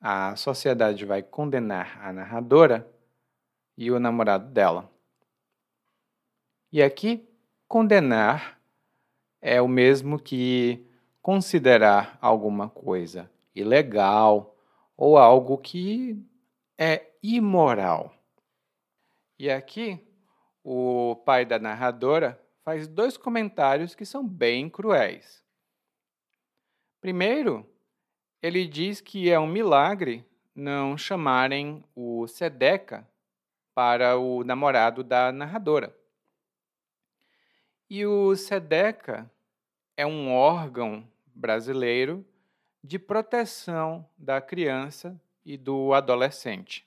A 0.00 0.34
sociedade 0.34 1.04
vai 1.04 1.22
condenar 1.22 1.98
a 2.02 2.12
narradora 2.12 2.86
e 3.76 3.90
o 3.90 4.00
namorado 4.00 4.50
dela. 4.50 4.90
E 6.72 6.80
aqui, 6.82 7.28
condenar 7.66 8.60
é 9.40 9.60
o 9.60 9.66
mesmo 9.66 10.20
que 10.20 10.86
considerar 11.20 12.16
alguma 12.20 12.68
coisa 12.68 13.28
ilegal 13.54 14.56
ou 14.96 15.18
algo 15.18 15.58
que 15.58 16.16
é 16.78 17.10
imoral. 17.22 18.14
E 19.36 19.50
aqui, 19.50 19.98
o 20.62 21.16
pai 21.24 21.44
da 21.44 21.58
narradora 21.58 22.40
faz 22.62 22.86
dois 22.86 23.16
comentários 23.16 23.94
que 23.94 24.06
são 24.06 24.24
bem 24.24 24.70
cruéis. 24.70 25.42
Primeiro, 27.00 27.66
ele 28.40 28.64
diz 28.64 29.00
que 29.00 29.28
é 29.28 29.40
um 29.40 29.46
milagre 29.46 30.24
não 30.54 30.96
chamarem 30.96 31.82
o 31.96 32.28
Sedeca 32.28 33.08
para 33.74 34.16
o 34.16 34.44
namorado 34.44 35.02
da 35.02 35.32
narradora. 35.32 35.99
E 37.92 38.06
o 38.06 38.36
Sedeca 38.36 39.28
é 39.96 40.06
um 40.06 40.32
órgão 40.32 41.04
brasileiro 41.34 42.24
de 42.84 43.00
proteção 43.00 44.08
da 44.16 44.40
criança 44.40 45.20
e 45.44 45.56
do 45.56 45.92
adolescente. 45.92 46.86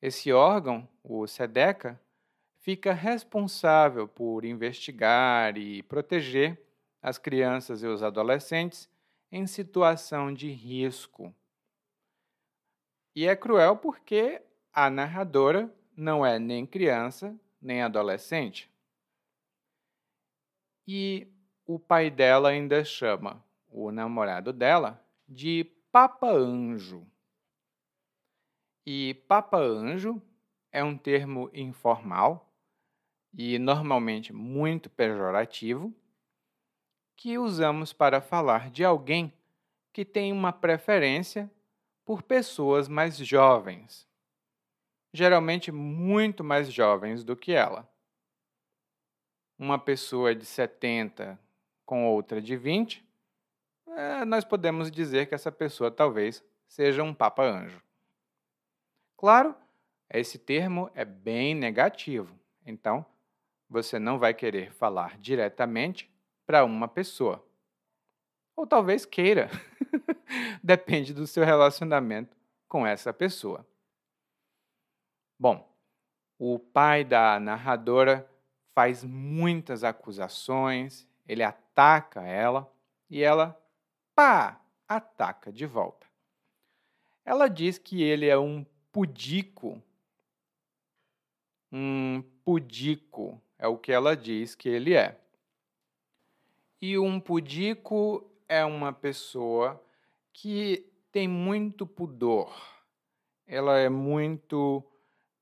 Esse 0.00 0.32
órgão, 0.32 0.88
o 1.02 1.26
SEDECA, 1.26 2.00
fica 2.60 2.92
responsável 2.92 4.06
por 4.06 4.44
investigar 4.44 5.58
e 5.58 5.82
proteger 5.82 6.62
as 7.02 7.18
crianças 7.18 7.82
e 7.82 7.86
os 7.88 8.04
adolescentes 8.04 8.88
em 9.32 9.48
situação 9.48 10.32
de 10.32 10.48
risco. 10.48 11.34
E 13.16 13.26
é 13.26 13.34
cruel 13.34 13.76
porque 13.78 14.42
a 14.72 14.88
narradora 14.88 15.68
não 15.96 16.24
é 16.24 16.38
nem 16.38 16.64
criança 16.64 17.34
nem 17.60 17.82
adolescente. 17.82 18.71
E 20.86 21.28
o 21.64 21.78
pai 21.78 22.10
dela 22.10 22.48
ainda 22.50 22.84
chama 22.84 23.44
o 23.68 23.90
namorado 23.90 24.52
dela 24.52 25.04
de 25.28 25.64
Papa 25.90 26.30
Anjo. 26.30 27.06
E 28.84 29.14
Papa 29.28 29.58
Anjo 29.58 30.20
é 30.72 30.82
um 30.82 30.96
termo 30.96 31.50
informal 31.54 32.52
e 33.32 33.58
normalmente 33.58 34.32
muito 34.32 34.90
pejorativo 34.90 35.94
que 37.16 37.38
usamos 37.38 37.92
para 37.92 38.20
falar 38.20 38.70
de 38.70 38.84
alguém 38.84 39.32
que 39.92 40.04
tem 40.04 40.32
uma 40.32 40.52
preferência 40.52 41.50
por 42.04 42.22
pessoas 42.22 42.88
mais 42.88 43.16
jovens, 43.16 44.08
geralmente 45.12 45.70
muito 45.70 46.42
mais 46.42 46.72
jovens 46.72 47.22
do 47.22 47.36
que 47.36 47.52
ela. 47.52 47.88
Uma 49.58 49.78
pessoa 49.78 50.34
de 50.34 50.44
70 50.44 51.38
com 51.84 52.06
outra 52.06 52.40
de 52.40 52.56
20 52.56 53.12
é, 53.94 54.24
nós 54.24 54.44
podemos 54.44 54.90
dizer 54.90 55.26
que 55.26 55.34
essa 55.34 55.52
pessoa 55.52 55.90
talvez 55.90 56.42
seja 56.66 57.02
um 57.02 57.12
papa 57.12 57.42
anjo. 57.42 57.82
Claro, 59.16 59.54
esse 60.08 60.38
termo 60.38 60.90
é 60.94 61.04
bem 61.04 61.54
negativo, 61.54 62.34
então 62.64 63.04
você 63.68 63.98
não 63.98 64.18
vai 64.18 64.32
querer 64.32 64.72
falar 64.72 65.18
diretamente 65.18 66.10
para 66.46 66.64
uma 66.64 66.88
pessoa. 66.88 67.44
Ou 68.56 68.66
talvez 68.66 69.04
queira, 69.04 69.50
depende 70.62 71.12
do 71.12 71.26
seu 71.26 71.44
relacionamento 71.44 72.36
com 72.68 72.86
essa 72.86 73.12
pessoa. 73.12 73.66
Bom, 75.38 75.68
o 76.38 76.58
pai 76.58 77.04
da 77.04 77.38
narradora 77.38 78.28
faz 78.74 79.04
muitas 79.04 79.84
acusações, 79.84 81.06
ele 81.26 81.42
ataca 81.42 82.22
ela 82.22 82.72
e 83.08 83.22
ela 83.22 83.58
pá, 84.14 84.60
ataca 84.88 85.52
de 85.52 85.66
volta. 85.66 86.06
Ela 87.24 87.48
diz 87.48 87.78
que 87.78 88.02
ele 88.02 88.26
é 88.26 88.38
um 88.38 88.64
pudico. 88.90 89.80
Um 91.70 92.22
pudico 92.44 93.40
é 93.58 93.66
o 93.66 93.78
que 93.78 93.92
ela 93.92 94.16
diz 94.16 94.54
que 94.54 94.68
ele 94.68 94.94
é. 94.94 95.18
E 96.80 96.98
um 96.98 97.20
pudico 97.20 98.28
é 98.48 98.64
uma 98.64 98.92
pessoa 98.92 99.82
que 100.32 100.90
tem 101.12 101.28
muito 101.28 101.86
pudor. 101.86 102.52
Ela 103.46 103.78
é 103.78 103.88
muito 103.88 104.84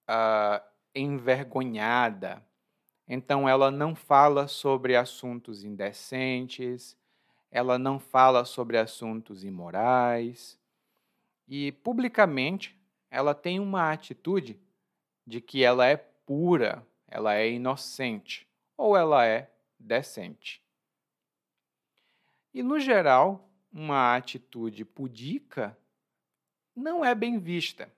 uh, 0.09 0.63
envergonhada. 0.95 2.45
Então, 3.13 3.49
ela 3.49 3.73
não 3.73 3.93
fala 3.93 4.47
sobre 4.47 4.95
assuntos 4.95 5.65
indecentes, 5.65 6.97
ela 7.51 7.77
não 7.77 7.99
fala 7.99 8.45
sobre 8.45 8.79
assuntos 8.79 9.43
imorais 9.43 10.57
e, 11.49 11.73
publicamente, 11.73 12.79
ela 13.11 13.35
tem 13.35 13.59
uma 13.59 13.91
atitude 13.91 14.57
de 15.27 15.41
que 15.41 15.65
ela 15.65 15.85
é 15.85 15.97
pura, 15.97 16.87
ela 17.09 17.35
é 17.35 17.51
inocente 17.51 18.47
ou 18.77 18.97
ela 18.97 19.27
é 19.27 19.51
decente. 19.77 20.63
E, 22.55 22.63
no 22.63 22.79
geral, 22.79 23.51
uma 23.73 24.15
atitude 24.15 24.85
pudica 24.85 25.77
não 26.77 27.05
é 27.05 27.13
bem 27.13 27.41
vista. 27.41 27.93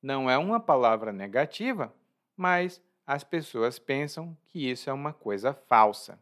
Não 0.00 0.30
é 0.30 0.38
uma 0.38 0.58
palavra 0.58 1.12
negativa, 1.12 1.94
mas 2.34 2.82
as 3.06 3.22
pessoas 3.22 3.78
pensam 3.78 4.36
que 4.46 4.70
isso 4.70 4.88
é 4.88 4.92
uma 4.92 5.12
coisa 5.12 5.52
falsa. 5.52 6.18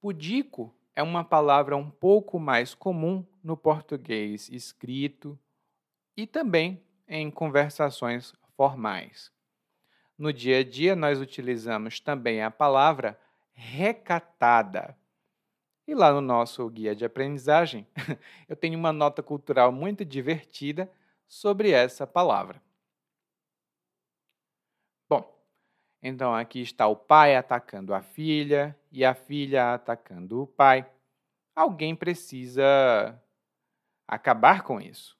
Pudico 0.00 0.74
é 0.94 1.02
uma 1.02 1.22
palavra 1.24 1.76
um 1.76 1.90
pouco 1.90 2.38
mais 2.38 2.74
comum 2.74 3.24
no 3.42 3.56
português 3.56 4.48
escrito 4.48 5.38
e 6.16 6.26
também 6.26 6.82
em 7.06 7.30
conversações 7.30 8.34
formais. 8.56 9.30
No 10.16 10.32
dia 10.32 10.58
a 10.58 10.64
dia, 10.64 10.94
nós 10.94 11.20
utilizamos 11.20 12.00
também 12.00 12.42
a 12.42 12.50
palavra 12.50 13.18
recatada. 13.52 14.96
E 15.86 15.94
lá 15.94 16.12
no 16.12 16.20
nosso 16.20 16.68
guia 16.70 16.94
de 16.94 17.04
aprendizagem, 17.04 17.86
eu 18.48 18.54
tenho 18.54 18.78
uma 18.78 18.92
nota 18.92 19.22
cultural 19.22 19.72
muito 19.72 20.04
divertida 20.04 20.90
sobre 21.26 21.70
essa 21.70 22.06
palavra. 22.06 22.62
Então 26.02 26.34
aqui 26.34 26.60
está 26.60 26.88
o 26.88 26.96
pai 26.96 27.36
atacando 27.36 27.94
a 27.94 28.02
filha 28.02 28.76
e 28.90 29.04
a 29.04 29.14
filha 29.14 29.74
atacando 29.74 30.42
o 30.42 30.46
pai. 30.46 30.90
Alguém 31.54 31.94
precisa 31.94 33.20
acabar 34.08 34.62
com 34.62 34.80
isso. 34.80 35.16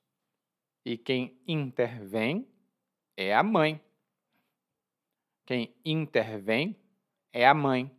E 0.84 0.98
quem 0.98 1.40
intervém 1.46 2.48
é 3.16 3.32
a 3.32 3.42
mãe. 3.42 3.80
Quem 5.46 5.72
intervém 5.84 6.76
é 7.32 7.46
a 7.46 7.54
mãe. 7.54 7.90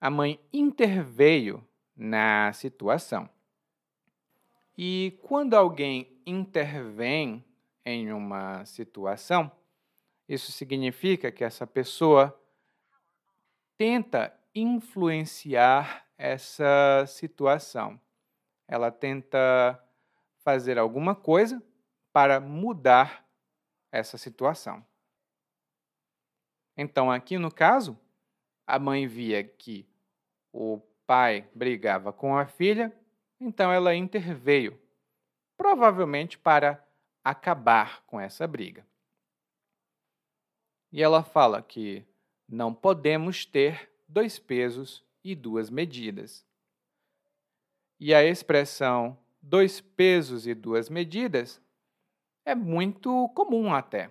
A 0.00 0.08
mãe 0.08 0.40
interveio 0.52 1.66
na 1.94 2.52
situação. 2.54 3.28
E 4.78 5.18
quando 5.22 5.54
alguém 5.54 6.20
intervém 6.26 7.44
em 7.84 8.12
uma 8.12 8.64
situação, 8.64 9.50
isso 10.28 10.50
significa 10.52 11.30
que 11.30 11.44
essa 11.44 11.66
pessoa 11.66 12.38
tenta 13.76 14.34
influenciar 14.54 16.06
essa 16.18 17.04
situação. 17.06 18.00
Ela 18.66 18.90
tenta 18.90 19.82
fazer 20.38 20.78
alguma 20.78 21.14
coisa 21.14 21.62
para 22.12 22.40
mudar 22.40 23.24
essa 23.92 24.18
situação. 24.18 24.84
Então, 26.76 27.10
aqui 27.10 27.38
no 27.38 27.50
caso, 27.50 27.98
a 28.66 28.78
mãe 28.78 29.06
via 29.06 29.44
que 29.44 29.88
o 30.52 30.80
pai 31.06 31.48
brigava 31.54 32.12
com 32.12 32.36
a 32.36 32.46
filha, 32.46 32.92
então 33.40 33.72
ela 33.72 33.94
interveio, 33.94 34.80
provavelmente 35.56 36.36
para 36.36 36.84
acabar 37.22 38.02
com 38.06 38.20
essa 38.20 38.46
briga. 38.46 38.86
E 40.92 41.02
ela 41.02 41.22
fala 41.22 41.62
que 41.62 42.04
não 42.48 42.72
podemos 42.72 43.44
ter 43.44 43.90
dois 44.08 44.38
pesos 44.38 45.04
e 45.22 45.34
duas 45.34 45.70
medidas. 45.70 46.44
E 47.98 48.14
a 48.14 48.24
expressão 48.24 49.18
dois 49.42 49.80
pesos 49.80 50.46
e 50.46 50.54
duas 50.54 50.88
medidas 50.88 51.60
é 52.44 52.54
muito 52.54 53.28
comum 53.30 53.72
até. 53.72 54.10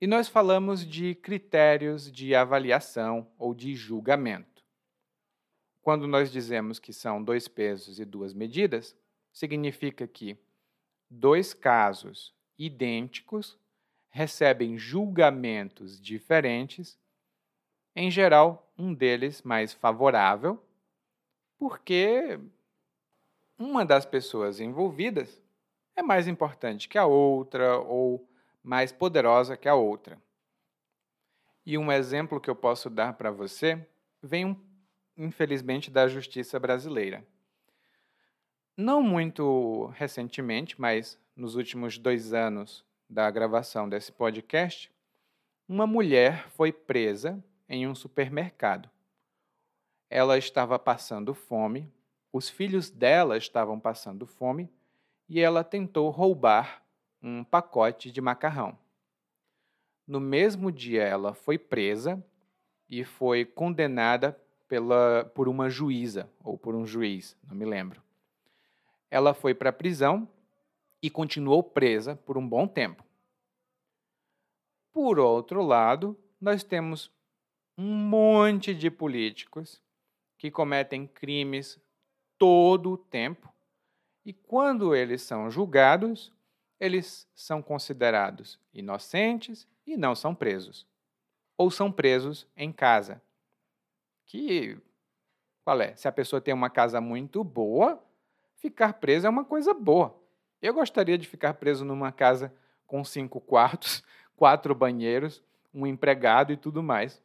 E 0.00 0.06
nós 0.06 0.28
falamos 0.28 0.86
de 0.86 1.14
critérios 1.14 2.10
de 2.10 2.34
avaliação 2.34 3.30
ou 3.38 3.54
de 3.54 3.74
julgamento. 3.74 4.64
Quando 5.82 6.06
nós 6.06 6.30
dizemos 6.30 6.78
que 6.78 6.92
são 6.92 7.22
dois 7.22 7.48
pesos 7.48 7.98
e 7.98 8.04
duas 8.04 8.32
medidas, 8.32 8.96
significa 9.32 10.06
que 10.06 10.38
dois 11.10 11.52
casos 11.52 12.34
idênticos 12.58 13.58
recebem 14.10 14.76
julgamentos 14.76 16.00
diferentes, 16.00 16.98
em 17.94 18.10
geral, 18.10 18.70
um 18.76 18.92
deles 18.92 19.42
mais 19.42 19.72
favorável, 19.72 20.62
porque 21.56 22.38
uma 23.58 23.84
das 23.84 24.04
pessoas 24.04 24.60
envolvidas 24.60 25.42
é 25.94 26.02
mais 26.02 26.26
importante 26.26 26.88
que 26.88 26.98
a 26.98 27.06
outra 27.06 27.78
ou 27.78 28.28
mais 28.62 28.92
poderosa 28.92 29.56
que 29.56 29.68
a 29.68 29.74
outra. 29.74 30.20
E 31.64 31.76
um 31.76 31.92
exemplo 31.92 32.40
que 32.40 32.50
eu 32.50 32.56
posso 32.56 32.88
dar 32.88 33.12
para 33.14 33.30
você 33.30 33.86
vem, 34.22 34.58
infelizmente, 35.16 35.90
da 35.90 36.08
justiça 36.08 36.58
brasileira. 36.58 37.24
Não 38.76 39.02
muito 39.02 39.86
recentemente, 39.94 40.80
mas 40.80 41.18
nos 41.36 41.54
últimos 41.54 41.98
dois 41.98 42.32
anos 42.32 42.84
da 43.10 43.28
gravação 43.28 43.88
desse 43.88 44.12
podcast, 44.12 44.88
uma 45.68 45.84
mulher 45.84 46.48
foi 46.50 46.72
presa 46.72 47.42
em 47.68 47.86
um 47.88 47.94
supermercado. 47.94 48.88
Ela 50.08 50.38
estava 50.38 50.78
passando 50.78 51.34
fome, 51.34 51.92
os 52.32 52.48
filhos 52.48 52.88
dela 52.88 53.36
estavam 53.36 53.80
passando 53.80 54.26
fome 54.26 54.70
e 55.28 55.40
ela 55.40 55.64
tentou 55.64 56.08
roubar 56.10 56.84
um 57.20 57.42
pacote 57.42 58.12
de 58.12 58.20
macarrão. 58.20 58.78
No 60.06 60.20
mesmo 60.20 60.70
dia, 60.70 61.02
ela 61.02 61.34
foi 61.34 61.58
presa 61.58 62.24
e 62.88 63.04
foi 63.04 63.44
condenada 63.44 64.40
pela, 64.68 65.24
por 65.34 65.48
uma 65.48 65.68
juíza 65.68 66.30
ou 66.44 66.56
por 66.56 66.76
um 66.76 66.86
juiz, 66.86 67.36
não 67.42 67.56
me 67.56 67.64
lembro. 67.64 68.00
Ela 69.10 69.34
foi 69.34 69.52
para 69.52 69.70
a 69.70 69.72
prisão 69.72 70.28
e 71.02 71.08
continuou 71.08 71.62
presa 71.62 72.16
por 72.16 72.36
um 72.36 72.46
bom 72.46 72.66
tempo. 72.66 73.04
Por 74.92 75.18
outro 75.18 75.62
lado, 75.62 76.18
nós 76.40 76.64
temos 76.64 77.10
um 77.76 77.94
monte 77.94 78.74
de 78.74 78.90
políticos 78.90 79.82
que 80.36 80.50
cometem 80.50 81.06
crimes 81.06 81.80
todo 82.36 82.92
o 82.92 82.98
tempo 82.98 83.50
e 84.24 84.32
quando 84.32 84.94
eles 84.94 85.22
são 85.22 85.50
julgados, 85.50 86.32
eles 86.78 87.28
são 87.34 87.62
considerados 87.62 88.58
inocentes 88.72 89.66
e 89.86 89.96
não 89.96 90.14
são 90.14 90.34
presos. 90.34 90.86
Ou 91.56 91.70
são 91.70 91.90
presos 91.90 92.46
em 92.56 92.72
casa. 92.72 93.20
Que, 94.26 94.78
qual 95.64 95.80
é? 95.80 95.94
Se 95.96 96.06
a 96.06 96.12
pessoa 96.12 96.40
tem 96.40 96.54
uma 96.54 96.70
casa 96.70 97.00
muito 97.00 97.42
boa, 97.42 98.02
ficar 98.56 98.94
preso 98.94 99.26
é 99.26 99.30
uma 99.30 99.44
coisa 99.44 99.74
boa. 99.74 100.19
Eu 100.60 100.74
gostaria 100.74 101.16
de 101.16 101.26
ficar 101.26 101.54
preso 101.54 101.84
numa 101.84 102.12
casa 102.12 102.52
com 102.86 103.02
cinco 103.04 103.40
quartos, 103.40 104.02
quatro 104.36 104.74
banheiros, 104.74 105.42
um 105.72 105.86
empregado 105.86 106.52
e 106.52 106.56
tudo 106.56 106.82
mais. 106.82 107.22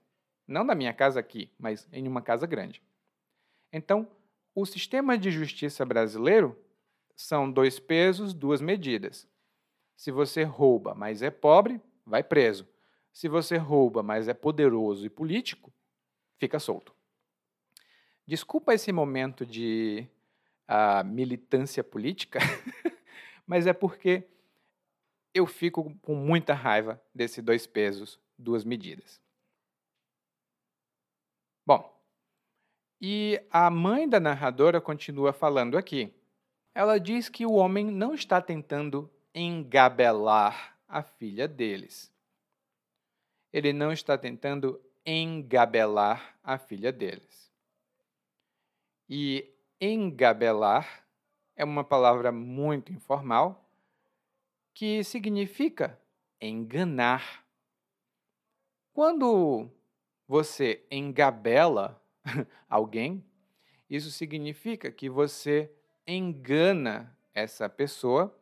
Não 0.47 0.63
na 0.63 0.75
minha 0.75 0.93
casa 0.93 1.19
aqui, 1.19 1.49
mas 1.57 1.87
em 1.91 2.07
uma 2.07 2.21
casa 2.21 2.45
grande. 2.45 2.81
Então, 3.73 4.07
o 4.53 4.65
sistema 4.65 5.17
de 5.17 5.31
justiça 5.31 5.83
brasileiro 5.85 6.57
são 7.15 7.49
dois 7.51 7.79
pesos, 7.79 8.33
duas 8.33 8.61
medidas. 8.61 9.27
Se 9.95 10.11
você 10.11 10.43
rouba, 10.43 10.93
mas 10.93 11.21
é 11.21 11.29
pobre, 11.29 11.81
vai 12.05 12.23
preso. 12.23 12.67
Se 13.11 13.27
você 13.27 13.57
rouba, 13.57 14.03
mas 14.03 14.27
é 14.27 14.33
poderoso 14.33 15.05
e 15.05 15.09
político, 15.09 15.73
fica 16.37 16.59
solto. 16.59 16.93
Desculpa 18.27 18.73
esse 18.73 18.91
momento 18.91 19.45
de 19.45 20.07
uh, 20.69 21.05
militância 21.05 21.83
política, 21.83 22.39
mas 23.45 23.67
é 23.67 23.73
porque 23.73 24.27
eu 25.33 25.45
fico 25.45 25.93
com 26.01 26.15
muita 26.15 26.53
raiva 26.53 27.01
desse 27.13 27.41
dois 27.41 27.67
pesos, 27.67 28.19
duas 28.37 28.63
medidas. 28.63 29.21
Bom, 31.65 31.93
e 33.01 33.41
a 33.51 33.69
mãe 33.69 34.07
da 34.07 34.19
narradora 34.19 34.79
continua 34.79 35.33
falando 35.33 35.77
aqui 35.77 36.13
ela 36.75 36.99
diz 36.99 37.29
que 37.29 37.45
o 37.45 37.53
homem 37.53 37.89
não 37.89 38.13
está 38.13 38.41
tentando 38.41 39.09
engabelar 39.33 40.77
a 40.85 41.01
filha 41.01 41.47
deles. 41.47 42.13
Ele 43.53 43.71
não 43.71 43.93
está 43.93 44.17
tentando 44.17 44.81
engabelar 45.05 46.37
a 46.43 46.57
filha 46.57 46.91
deles. 46.91 47.49
E 49.07 49.55
engabelar 49.79 51.04
é 51.55 51.63
uma 51.63 51.83
palavra 51.83 52.31
muito 52.31 52.91
informal 52.91 53.69
que 54.73 55.03
significa 55.03 55.99
enganar. 56.39 57.45
Quando 58.93 59.69
você 60.27 60.85
engabela 60.91 62.01
alguém, 62.69 63.23
isso 63.89 64.11
significa 64.11 64.91
que 64.91 65.09
você 65.09 65.71
engana 66.05 67.15
essa 67.33 67.69
pessoa, 67.69 68.37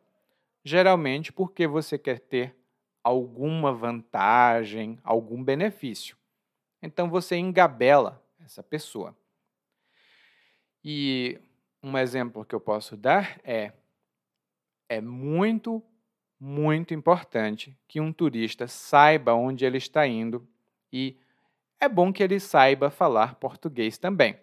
geralmente 0.64 1.32
porque 1.32 1.66
você 1.66 1.98
quer 1.98 2.18
ter 2.18 2.56
alguma 3.02 3.72
vantagem, 3.72 4.98
algum 5.04 5.42
benefício. 5.42 6.16
Então 6.82 7.08
você 7.08 7.36
engabela 7.36 8.22
essa 8.40 8.62
pessoa. 8.62 9.16
E 10.82 11.38
um 11.84 11.98
exemplo 11.98 12.44
que 12.46 12.54
eu 12.54 12.60
posso 12.60 12.96
dar 12.96 13.38
é: 13.44 13.72
é 14.88 15.00
muito, 15.02 15.82
muito 16.40 16.94
importante 16.94 17.76
que 17.86 18.00
um 18.00 18.10
turista 18.10 18.66
saiba 18.66 19.34
onde 19.34 19.66
ele 19.66 19.76
está 19.76 20.06
indo 20.06 20.48
e 20.90 21.18
é 21.78 21.88
bom 21.88 22.10
que 22.10 22.22
ele 22.22 22.40
saiba 22.40 22.90
falar 22.90 23.34
português 23.34 23.98
também, 23.98 24.38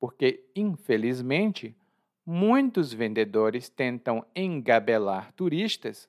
porque 0.00 0.48
infelizmente 0.56 1.76
muitos 2.24 2.92
vendedores 2.92 3.68
tentam 3.68 4.24
engabelar 4.34 5.32
turistas 5.32 6.08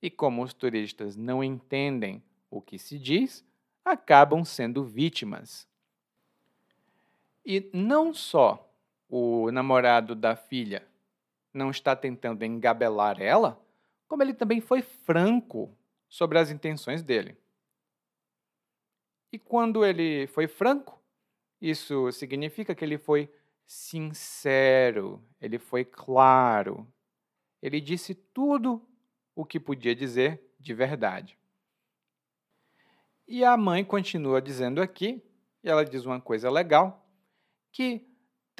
e, 0.00 0.08
como 0.08 0.42
os 0.42 0.54
turistas 0.54 1.16
não 1.16 1.42
entendem 1.42 2.22
o 2.48 2.60
que 2.60 2.78
se 2.78 2.98
diz, 2.98 3.44
acabam 3.84 4.44
sendo 4.44 4.84
vítimas. 4.84 5.68
E 7.44 7.68
não 7.72 8.14
só 8.14 8.69
o 9.10 9.50
namorado 9.50 10.14
da 10.14 10.36
filha 10.36 10.86
não 11.52 11.70
está 11.70 11.96
tentando 11.96 12.44
engabelar 12.44 13.20
ela, 13.20 13.60
como 14.06 14.22
ele 14.22 14.32
também 14.32 14.60
foi 14.60 14.82
franco 14.82 15.76
sobre 16.08 16.38
as 16.38 16.50
intenções 16.50 17.02
dele. 17.02 17.36
E 19.32 19.38
quando 19.38 19.84
ele 19.84 20.26
foi 20.28 20.46
franco, 20.46 21.00
isso 21.60 22.10
significa 22.12 22.74
que 22.74 22.84
ele 22.84 22.98
foi 22.98 23.32
sincero, 23.66 25.22
ele 25.40 25.58
foi 25.58 25.84
claro. 25.84 26.86
Ele 27.60 27.80
disse 27.80 28.14
tudo 28.14 28.84
o 29.34 29.44
que 29.44 29.60
podia 29.60 29.94
dizer 29.94 30.42
de 30.58 30.74
verdade. 30.74 31.38
E 33.26 33.44
a 33.44 33.56
mãe 33.56 33.84
continua 33.84 34.42
dizendo 34.42 34.82
aqui, 34.82 35.22
e 35.62 35.68
ela 35.68 35.84
diz 35.84 36.04
uma 36.04 36.20
coisa 36.20 36.50
legal, 36.50 37.08
que 37.70 38.09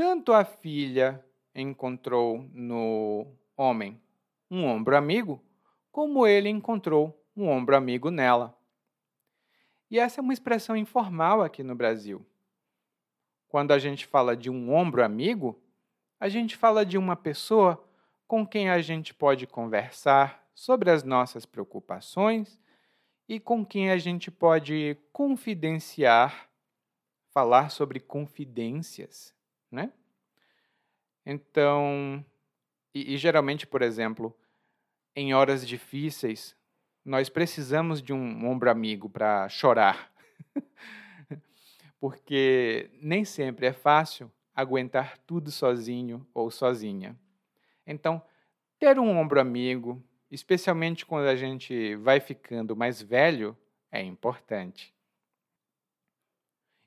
tanto 0.00 0.32
a 0.32 0.46
filha 0.46 1.22
encontrou 1.54 2.48
no 2.54 3.36
homem 3.54 4.00
um 4.50 4.64
ombro 4.64 4.96
amigo, 4.96 5.44
como 5.92 6.26
ele 6.26 6.48
encontrou 6.48 7.22
um 7.36 7.46
ombro 7.46 7.76
amigo 7.76 8.10
nela. 8.10 8.58
E 9.90 9.98
essa 9.98 10.18
é 10.18 10.22
uma 10.22 10.32
expressão 10.32 10.74
informal 10.74 11.42
aqui 11.42 11.62
no 11.62 11.74
Brasil. 11.74 12.24
Quando 13.46 13.72
a 13.72 13.78
gente 13.78 14.06
fala 14.06 14.34
de 14.34 14.48
um 14.48 14.72
ombro 14.72 15.04
amigo, 15.04 15.62
a 16.18 16.30
gente 16.30 16.56
fala 16.56 16.82
de 16.86 16.96
uma 16.96 17.14
pessoa 17.14 17.86
com 18.26 18.46
quem 18.46 18.70
a 18.70 18.80
gente 18.80 19.12
pode 19.12 19.46
conversar 19.46 20.48
sobre 20.54 20.90
as 20.90 21.04
nossas 21.04 21.44
preocupações 21.44 22.58
e 23.28 23.38
com 23.38 23.66
quem 23.66 23.90
a 23.90 23.98
gente 23.98 24.30
pode 24.30 24.96
confidenciar, 25.12 26.48
falar 27.34 27.70
sobre 27.70 28.00
confidências, 28.00 29.38
né? 29.70 29.92
Então, 31.24 32.24
e, 32.94 33.14
e 33.14 33.16
geralmente, 33.16 33.66
por 33.66 33.82
exemplo, 33.82 34.36
em 35.14 35.34
horas 35.34 35.66
difíceis, 35.66 36.56
nós 37.04 37.28
precisamos 37.28 38.02
de 38.02 38.12
um 38.12 38.48
ombro 38.48 38.70
amigo 38.70 39.08
para 39.08 39.48
chorar. 39.48 40.12
Porque 42.00 42.90
nem 43.00 43.24
sempre 43.24 43.66
é 43.66 43.72
fácil 43.72 44.30
aguentar 44.54 45.18
tudo 45.26 45.50
sozinho 45.50 46.26
ou 46.34 46.50
sozinha. 46.50 47.18
Então, 47.86 48.22
ter 48.78 48.98
um 48.98 49.18
ombro 49.18 49.40
amigo, 49.40 50.02
especialmente 50.30 51.04
quando 51.04 51.26
a 51.26 51.36
gente 51.36 51.96
vai 51.96 52.20
ficando 52.20 52.76
mais 52.76 53.00
velho, 53.02 53.56
é 53.90 54.02
importante. 54.02 54.94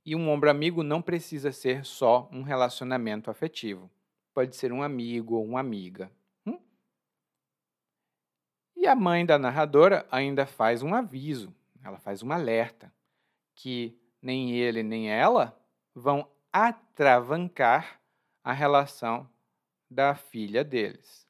E 0.05 0.15
um 0.15 0.29
ombro 0.29 0.49
amigo 0.49 0.83
não 0.83 1.01
precisa 1.01 1.51
ser 1.51 1.85
só 1.85 2.29
um 2.31 2.41
relacionamento 2.41 3.31
afetivo. 3.31 3.89
Pode 4.33 4.55
ser 4.55 4.73
um 4.73 4.83
amigo 4.83 5.35
ou 5.35 5.45
uma 5.45 5.59
amiga. 5.59 6.11
E 8.83 8.87
a 8.87 8.97
mãe 8.97 9.25
da 9.25 9.39
narradora 9.39 10.05
ainda 10.11 10.45
faz 10.45 10.83
um 10.83 10.93
aviso, 10.93 11.55
ela 11.81 11.97
faz 11.97 12.21
um 12.21 12.33
alerta, 12.33 12.93
que 13.55 13.97
nem 14.21 14.51
ele 14.51 14.83
nem 14.83 15.09
ela 15.09 15.57
vão 15.95 16.29
atravancar 16.51 18.01
a 18.43 18.51
relação 18.51 19.29
da 19.89 20.13
filha 20.15 20.65
deles. 20.65 21.25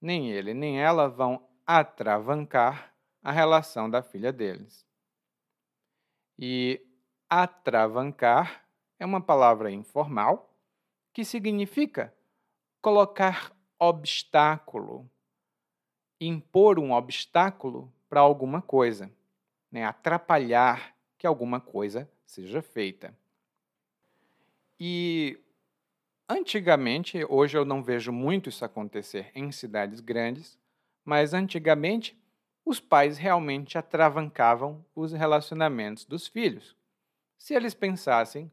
Nem 0.00 0.30
ele 0.30 0.54
nem 0.54 0.80
ela 0.80 1.08
vão 1.08 1.44
atravancar 1.66 2.94
a 3.24 3.32
relação 3.32 3.90
da 3.90 4.00
filha 4.00 4.32
deles. 4.32 4.86
E 6.38 6.85
atravancar 7.28 8.64
é 8.98 9.04
uma 9.04 9.20
palavra 9.20 9.70
informal 9.70 10.54
que 11.12 11.24
significa 11.24 12.14
colocar 12.80 13.52
obstáculo 13.78 15.08
impor 16.20 16.78
um 16.78 16.92
obstáculo 16.92 17.92
para 18.08 18.20
alguma 18.20 18.62
coisa, 18.62 19.10
né? 19.70 19.84
atrapalhar 19.84 20.94
que 21.18 21.26
alguma 21.26 21.60
coisa 21.60 22.08
seja 22.24 22.62
feita. 22.62 23.14
E 24.78 25.38
antigamente, 26.28 27.24
hoje 27.28 27.56
eu 27.56 27.64
não 27.64 27.82
vejo 27.82 28.12
muito 28.12 28.48
isso 28.48 28.64
acontecer 28.64 29.30
em 29.34 29.50
cidades 29.52 30.00
grandes, 30.00 30.58
mas 31.04 31.34
antigamente 31.34 32.18
os 32.64 32.80
pais 32.80 33.16
realmente 33.16 33.78
atravancavam 33.78 34.84
os 34.94 35.12
relacionamentos 35.12 36.04
dos 36.04 36.26
filhos. 36.26 36.76
Se 37.38 37.54
eles 37.54 37.74
pensassem 37.74 38.50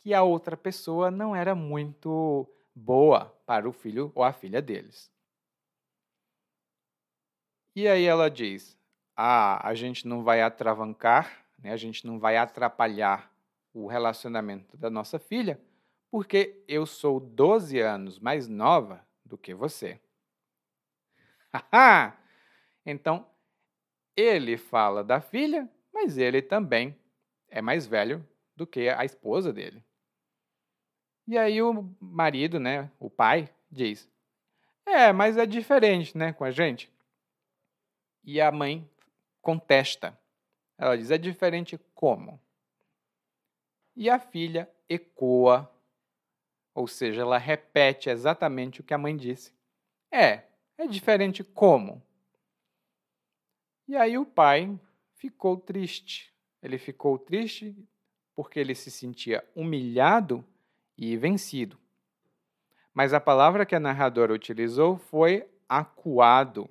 que 0.00 0.14
a 0.14 0.22
outra 0.22 0.56
pessoa 0.56 1.10
não 1.10 1.34
era 1.34 1.54
muito 1.54 2.48
boa 2.74 3.26
para 3.46 3.68
o 3.68 3.72
filho 3.72 4.12
ou 4.14 4.22
a 4.22 4.32
filha 4.32 4.62
deles. 4.62 5.10
E 7.74 7.88
aí 7.88 8.04
ela 8.04 8.30
diz: 8.30 8.78
ah, 9.16 9.66
a 9.66 9.74
gente 9.74 10.06
não 10.06 10.22
vai 10.22 10.42
atravancar, 10.42 11.44
né? 11.58 11.72
a 11.72 11.76
gente 11.76 12.06
não 12.06 12.18
vai 12.18 12.36
atrapalhar 12.36 13.32
o 13.72 13.86
relacionamento 13.86 14.76
da 14.76 14.88
nossa 14.88 15.18
filha, 15.18 15.60
porque 16.10 16.62
eu 16.68 16.86
sou 16.86 17.18
12 17.18 17.78
anos 17.80 18.18
mais 18.18 18.46
nova 18.46 19.04
do 19.24 19.36
que 19.36 19.54
você. 19.54 20.00
então, 22.86 23.26
ele 24.16 24.56
fala 24.56 25.02
da 25.02 25.20
filha, 25.20 25.68
mas 25.92 26.16
ele 26.16 26.40
também 26.40 26.98
é 27.56 27.62
mais 27.62 27.86
velho 27.86 28.22
do 28.54 28.66
que 28.66 28.90
a 28.90 29.02
esposa 29.02 29.50
dele. 29.50 29.82
E 31.26 31.38
aí 31.38 31.62
o 31.62 31.90
marido, 31.98 32.60
né, 32.60 32.90
o 33.00 33.08
pai, 33.08 33.48
diz: 33.70 34.06
É, 34.84 35.10
mas 35.10 35.38
é 35.38 35.46
diferente, 35.46 36.18
né, 36.18 36.34
com 36.34 36.44
a 36.44 36.50
gente. 36.50 36.92
E 38.22 38.42
a 38.42 38.52
mãe 38.52 38.86
contesta. 39.40 40.18
Ela 40.76 40.98
diz: 40.98 41.10
é 41.10 41.16
diferente 41.16 41.78
como? 41.94 42.38
E 43.96 44.10
a 44.10 44.18
filha 44.18 44.70
ecoa, 44.86 45.74
ou 46.74 46.86
seja, 46.86 47.22
ela 47.22 47.38
repete 47.38 48.10
exatamente 48.10 48.82
o 48.82 48.84
que 48.84 48.92
a 48.92 48.98
mãe 48.98 49.16
disse. 49.16 49.54
É, 50.12 50.42
é 50.76 50.86
diferente 50.86 51.42
como? 51.42 52.02
E 53.88 53.96
aí 53.96 54.18
o 54.18 54.26
pai 54.26 54.78
ficou 55.14 55.56
triste. 55.56 56.35
Ele 56.62 56.78
ficou 56.78 57.18
triste 57.18 57.76
porque 58.34 58.60
ele 58.60 58.74
se 58.74 58.90
sentia 58.90 59.44
humilhado 59.54 60.44
e 60.96 61.16
vencido. 61.16 61.78
Mas 62.92 63.12
a 63.12 63.20
palavra 63.20 63.66
que 63.66 63.74
a 63.74 63.80
narradora 63.80 64.32
utilizou 64.32 64.98
foi 64.98 65.48
acuado. 65.68 66.68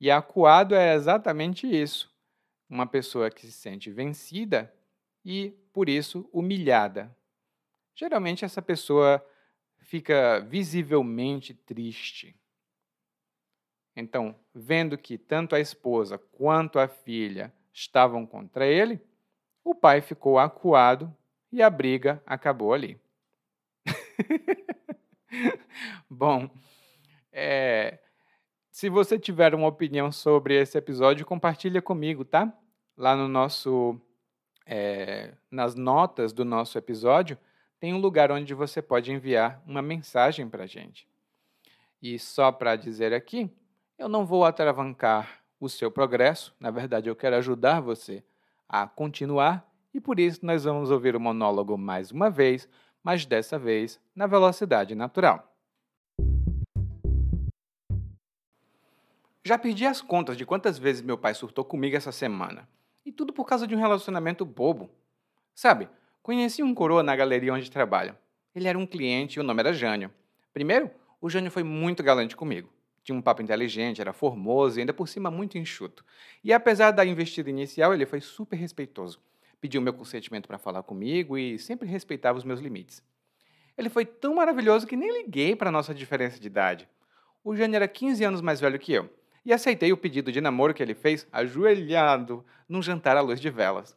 E 0.00 0.10
acuado 0.10 0.74
é 0.74 0.94
exatamente 0.94 1.66
isso: 1.66 2.12
uma 2.68 2.86
pessoa 2.86 3.30
que 3.30 3.46
se 3.46 3.52
sente 3.52 3.90
vencida 3.90 4.72
e, 5.24 5.50
por 5.72 5.88
isso, 5.88 6.28
humilhada. 6.32 7.16
Geralmente, 7.94 8.44
essa 8.44 8.60
pessoa 8.60 9.24
fica 9.78 10.40
visivelmente 10.40 11.54
triste. 11.54 12.36
Então, 13.96 14.34
vendo 14.52 14.98
que 14.98 15.16
tanto 15.16 15.54
a 15.54 15.60
esposa 15.60 16.18
quanto 16.18 16.78
a 16.78 16.88
filha 16.88 17.52
estavam 17.74 18.24
contra 18.24 18.66
ele, 18.66 19.00
o 19.64 19.74
pai 19.74 20.00
ficou 20.00 20.38
acuado 20.38 21.12
e 21.50 21.60
a 21.60 21.68
briga 21.68 22.22
acabou 22.24 22.72
ali. 22.72 22.98
Bom, 26.08 26.48
é, 27.32 27.98
se 28.70 28.88
você 28.88 29.18
tiver 29.18 29.54
uma 29.54 29.66
opinião 29.66 30.12
sobre 30.12 30.60
esse 30.60 30.78
episódio, 30.78 31.26
compartilha 31.26 31.82
comigo, 31.82 32.24
tá? 32.24 32.56
Lá 32.96 33.16
no 33.16 33.26
nosso, 33.26 34.00
é, 34.64 35.34
nas 35.50 35.74
notas 35.74 36.32
do 36.32 36.44
nosso 36.44 36.78
episódio, 36.78 37.36
tem 37.80 37.92
um 37.92 37.98
lugar 37.98 38.30
onde 38.30 38.54
você 38.54 38.80
pode 38.80 39.12
enviar 39.12 39.60
uma 39.66 39.82
mensagem 39.82 40.48
para 40.48 40.66
gente. 40.66 41.08
E 42.00 42.18
só 42.18 42.52
para 42.52 42.76
dizer 42.76 43.12
aqui, 43.12 43.50
eu 43.98 44.08
não 44.08 44.24
vou 44.24 44.44
atravancar 44.44 45.43
o 45.60 45.68
seu 45.68 45.90
progresso, 45.90 46.54
na 46.58 46.70
verdade, 46.70 47.08
eu 47.08 47.16
quero 47.16 47.36
ajudar 47.36 47.80
você 47.80 48.24
a 48.68 48.86
continuar 48.86 49.68
e 49.92 50.00
por 50.00 50.18
isso 50.18 50.44
nós 50.44 50.64
vamos 50.64 50.90
ouvir 50.90 51.14
o 51.14 51.20
monólogo 51.20 51.78
mais 51.78 52.10
uma 52.10 52.28
vez, 52.28 52.68
mas 53.02 53.24
dessa 53.24 53.58
vez 53.58 54.00
na 54.14 54.26
velocidade 54.26 54.94
natural. 54.94 55.54
Já 59.44 59.58
perdi 59.58 59.84
as 59.84 60.00
contas 60.00 60.36
de 60.36 60.46
quantas 60.46 60.78
vezes 60.78 61.02
meu 61.02 61.18
pai 61.18 61.34
surtou 61.34 61.64
comigo 61.64 61.94
essa 61.94 62.10
semana. 62.10 62.66
E 63.04 63.12
tudo 63.12 63.30
por 63.30 63.44
causa 63.44 63.66
de 63.66 63.76
um 63.76 63.78
relacionamento 63.78 64.42
bobo. 64.44 64.90
Sabe, 65.54 65.88
conheci 66.22 66.62
um 66.62 66.74
coroa 66.74 67.02
na 67.02 67.14
galeria 67.14 67.52
onde 67.52 67.70
trabalho. 67.70 68.16
Ele 68.54 68.66
era 68.66 68.78
um 68.78 68.86
cliente 68.86 69.38
e 69.38 69.40
o 69.40 69.44
nome 69.44 69.60
era 69.60 69.74
Jânio. 69.74 70.10
Primeiro, 70.52 70.90
o 71.20 71.28
Jânio 71.28 71.50
foi 71.50 71.62
muito 71.62 72.02
galante 72.02 72.34
comigo. 72.34 72.73
Tinha 73.04 73.16
um 73.16 73.22
papo 73.22 73.42
inteligente, 73.42 74.00
era 74.00 74.12
formoso 74.12 74.78
e 74.78 74.80
ainda 74.80 74.92
por 74.92 75.06
cima 75.06 75.30
muito 75.30 75.58
enxuto. 75.58 76.04
E 76.42 76.52
apesar 76.52 76.90
da 76.90 77.04
investida 77.04 77.50
inicial, 77.50 77.94
ele 77.94 78.06
foi 78.06 78.20
super 78.20 78.56
respeitoso. 78.56 79.20
Pediu 79.60 79.80
meu 79.80 79.92
consentimento 79.92 80.48
para 80.48 80.58
falar 80.58 80.82
comigo 80.82 81.38
e 81.38 81.58
sempre 81.58 81.86
respeitava 81.86 82.38
os 82.38 82.44
meus 82.44 82.60
limites. 82.60 83.02
Ele 83.76 83.88
foi 83.88 84.04
tão 84.04 84.34
maravilhoso 84.34 84.86
que 84.86 84.96
nem 84.96 85.22
liguei 85.22 85.54
para 85.54 85.70
nossa 85.70 85.94
diferença 85.94 86.40
de 86.40 86.46
idade. 86.46 86.88
O 87.44 87.54
Jânio 87.54 87.76
era 87.76 87.86
15 87.86 88.24
anos 88.24 88.40
mais 88.40 88.60
velho 88.60 88.78
que 88.78 88.92
eu 88.92 89.10
e 89.44 89.52
aceitei 89.52 89.92
o 89.92 89.96
pedido 89.96 90.32
de 90.32 90.40
namoro 90.40 90.72
que 90.72 90.82
ele 90.82 90.94
fez 90.94 91.26
ajoelhado 91.30 92.44
num 92.68 92.82
jantar 92.82 93.16
à 93.16 93.20
luz 93.20 93.38
de 93.38 93.50
velas. 93.50 93.96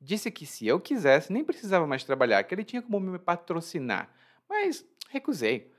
Disse 0.00 0.30
que 0.30 0.44
se 0.44 0.66
eu 0.66 0.80
quisesse, 0.80 1.32
nem 1.32 1.44
precisava 1.44 1.86
mais 1.86 2.04
trabalhar, 2.04 2.42
que 2.42 2.54
ele 2.54 2.64
tinha 2.64 2.82
como 2.82 3.00
me 3.00 3.18
patrocinar. 3.18 4.10
Mas 4.48 4.84
recusei. 5.08 5.72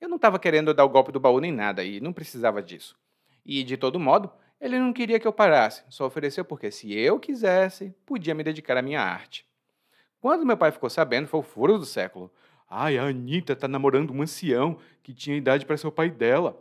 Eu 0.00 0.08
não 0.08 0.16
estava 0.16 0.38
querendo 0.38 0.74
dar 0.74 0.84
o 0.84 0.88
golpe 0.88 1.12
do 1.12 1.20
baú 1.20 1.40
nem 1.40 1.52
nada 1.52 1.82
e 1.82 2.00
não 2.00 2.12
precisava 2.12 2.62
disso. 2.62 2.96
E, 3.44 3.62
de 3.64 3.76
todo 3.76 3.98
modo, 3.98 4.30
ele 4.60 4.78
não 4.78 4.92
queria 4.92 5.20
que 5.20 5.26
eu 5.26 5.32
parasse, 5.32 5.84
só 5.88 6.06
ofereceu 6.06 6.44
porque, 6.44 6.70
se 6.70 6.92
eu 6.92 7.18
quisesse, 7.18 7.94
podia 8.04 8.34
me 8.34 8.42
dedicar 8.42 8.76
à 8.76 8.82
minha 8.82 9.00
arte. 9.00 9.46
Quando 10.20 10.46
meu 10.46 10.56
pai 10.56 10.72
ficou 10.72 10.90
sabendo, 10.90 11.28
foi 11.28 11.40
o 11.40 11.42
furo 11.42 11.78
do 11.78 11.86
século. 11.86 12.32
Ai, 12.68 12.98
a 12.98 13.04
Anitta 13.04 13.54
tá 13.54 13.68
namorando 13.68 14.12
um 14.12 14.22
ancião 14.22 14.78
que 15.02 15.14
tinha 15.14 15.36
idade 15.36 15.64
para 15.64 15.76
ser 15.76 15.86
o 15.86 15.92
pai 15.92 16.10
dela. 16.10 16.60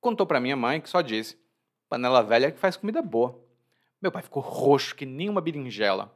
Contou 0.00 0.26
para 0.26 0.40
minha 0.40 0.56
mãe, 0.56 0.80
que 0.80 0.88
só 0.88 1.00
disse: 1.00 1.36
panela 1.88 2.22
velha 2.22 2.52
que 2.52 2.58
faz 2.58 2.76
comida 2.76 3.02
boa. 3.02 3.42
Meu 4.00 4.12
pai 4.12 4.22
ficou 4.22 4.42
roxo 4.42 4.94
que 4.94 5.06
nem 5.06 5.28
uma 5.28 5.40
berinjela. 5.40 6.14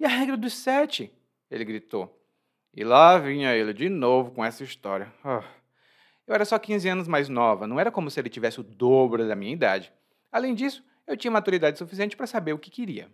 E 0.00 0.04
a 0.04 0.08
regra 0.08 0.36
dos 0.36 0.54
sete? 0.54 1.12
Ele 1.50 1.64
gritou. 1.64 2.18
E 2.76 2.84
lá 2.84 3.16
vinha 3.16 3.56
ele 3.56 3.72
de 3.72 3.88
novo 3.88 4.32
com 4.32 4.44
essa 4.44 4.62
história. 4.62 5.10
Oh. 5.24 5.42
Eu 6.26 6.34
era 6.34 6.44
só 6.44 6.58
15 6.58 6.86
anos 6.90 7.08
mais 7.08 7.26
nova, 7.26 7.66
não 7.66 7.80
era 7.80 7.90
como 7.90 8.10
se 8.10 8.20
ele 8.20 8.28
tivesse 8.28 8.60
o 8.60 8.62
dobro 8.62 9.26
da 9.26 9.34
minha 9.34 9.54
idade. 9.54 9.90
Além 10.30 10.54
disso, 10.54 10.84
eu 11.06 11.16
tinha 11.16 11.30
maturidade 11.30 11.78
suficiente 11.78 12.14
para 12.14 12.26
saber 12.26 12.52
o 12.52 12.58
que 12.58 12.70
queria. 12.70 13.10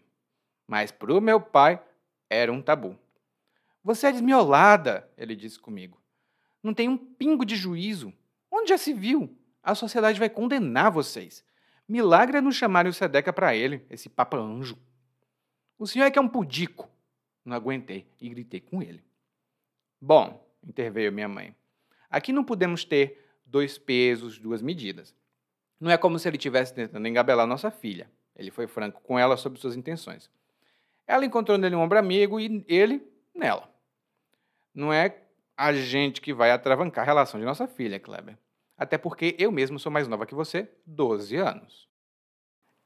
Mas 0.66 0.90
para 0.90 1.14
o 1.14 1.20
meu 1.20 1.40
pai, 1.40 1.80
era 2.28 2.52
um 2.52 2.60
tabu. 2.60 2.98
Você 3.84 4.08
é 4.08 4.12
desmiolada, 4.12 5.08
ele 5.16 5.36
disse 5.36 5.60
comigo. 5.60 6.02
Não 6.60 6.74
tem 6.74 6.88
um 6.88 6.96
pingo 6.96 7.44
de 7.44 7.54
juízo. 7.54 8.12
Onde 8.50 8.70
já 8.70 8.78
se 8.78 8.92
viu? 8.92 9.36
A 9.62 9.76
sociedade 9.76 10.18
vai 10.18 10.28
condenar 10.28 10.90
vocês. 10.90 11.44
Milagre 11.88 12.38
é 12.38 12.40
não 12.40 12.50
chamarem 12.50 12.90
o 12.90 12.94
Sedeca 12.94 13.32
para 13.32 13.54
ele, 13.54 13.86
esse 13.88 14.08
papa 14.08 14.36
anjo. 14.36 14.76
O 15.78 15.86
senhor 15.86 16.06
é 16.06 16.10
que 16.10 16.18
é 16.18 16.22
um 16.22 16.28
pudico. 16.28 16.90
Não 17.44 17.56
aguentei 17.56 18.08
e 18.20 18.28
gritei 18.28 18.60
com 18.60 18.82
ele. 18.82 19.04
Bom, 20.04 20.44
interveio 20.66 21.12
minha 21.12 21.28
mãe. 21.28 21.54
Aqui 22.10 22.32
não 22.32 22.42
podemos 22.42 22.84
ter 22.84 23.24
dois 23.46 23.78
pesos, 23.78 24.36
duas 24.36 24.60
medidas. 24.60 25.14
Não 25.78 25.92
é 25.92 25.96
como 25.96 26.18
se 26.18 26.28
ele 26.28 26.36
estivesse 26.36 26.74
tentando 26.74 27.06
engabelar 27.06 27.46
nossa 27.46 27.70
filha. 27.70 28.10
Ele 28.34 28.50
foi 28.50 28.66
franco 28.66 29.00
com 29.02 29.16
ela 29.16 29.36
sobre 29.36 29.60
suas 29.60 29.76
intenções. 29.76 30.28
Ela 31.06 31.24
encontrou 31.24 31.56
nele 31.56 31.76
um 31.76 31.80
ombro 31.80 32.00
amigo 32.00 32.40
e 32.40 32.64
ele 32.66 33.00
nela. 33.32 33.72
Não 34.74 34.92
é 34.92 35.22
a 35.56 35.72
gente 35.72 36.20
que 36.20 36.34
vai 36.34 36.50
atravancar 36.50 37.04
a 37.04 37.06
relação 37.06 37.38
de 37.38 37.46
nossa 37.46 37.68
filha, 37.68 38.00
Kleber. 38.00 38.36
Até 38.76 38.98
porque 38.98 39.36
eu 39.38 39.52
mesmo 39.52 39.78
sou 39.78 39.92
mais 39.92 40.08
nova 40.08 40.26
que 40.26 40.34
você, 40.34 40.68
12 40.84 41.36
anos. 41.36 41.88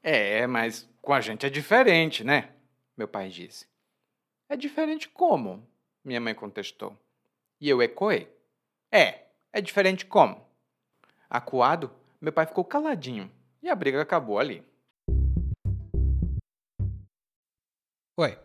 É, 0.03 0.45
mas 0.45 0.87
com 1.01 1.13
a 1.13 1.21
gente 1.21 1.47
é 1.47 1.49
diferente, 1.49 2.23
né? 2.23 2.51
Meu 2.95 3.07
pai 3.07 3.29
disse. 3.29 3.67
É 4.47 4.55
diferente 4.55 5.09
como? 5.09 5.67
Minha 6.05 6.21
mãe 6.21 6.35
contestou. 6.35 6.95
E 7.59 7.67
eu 7.67 7.81
ecoei. 7.81 8.27
É, 8.91 9.25
é 9.51 9.59
diferente 9.59 10.05
como? 10.05 10.45
Acuado, 11.27 11.91
meu 12.21 12.31
pai 12.31 12.45
ficou 12.45 12.63
caladinho 12.63 13.31
e 13.61 13.67
a 13.67 13.75
briga 13.75 14.01
acabou 14.01 14.37
ali. 14.37 14.63
Oi, 18.15 18.37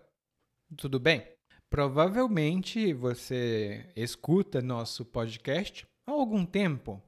tudo 0.77 0.99
bem? 0.99 1.27
Provavelmente 1.69 2.93
você 2.95 3.87
escuta 3.95 4.63
nosso 4.63 5.05
podcast 5.05 5.87
há 6.07 6.11
algum 6.11 6.45
tempo. 6.45 7.01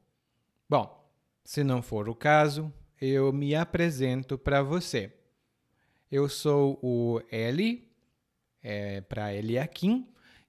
Bom, 0.68 1.10
se 1.42 1.64
não 1.64 1.82
for 1.82 2.08
o 2.08 2.14
caso, 2.14 2.72
eu 3.00 3.32
me 3.32 3.54
apresento 3.54 4.38
para 4.38 4.62
você. 4.62 5.10
Eu 6.10 6.28
sou 6.28 6.78
o 6.82 7.20
Eli, 7.30 7.90
é, 8.62 9.00
para 9.00 9.34
Eliakim, 9.34 10.13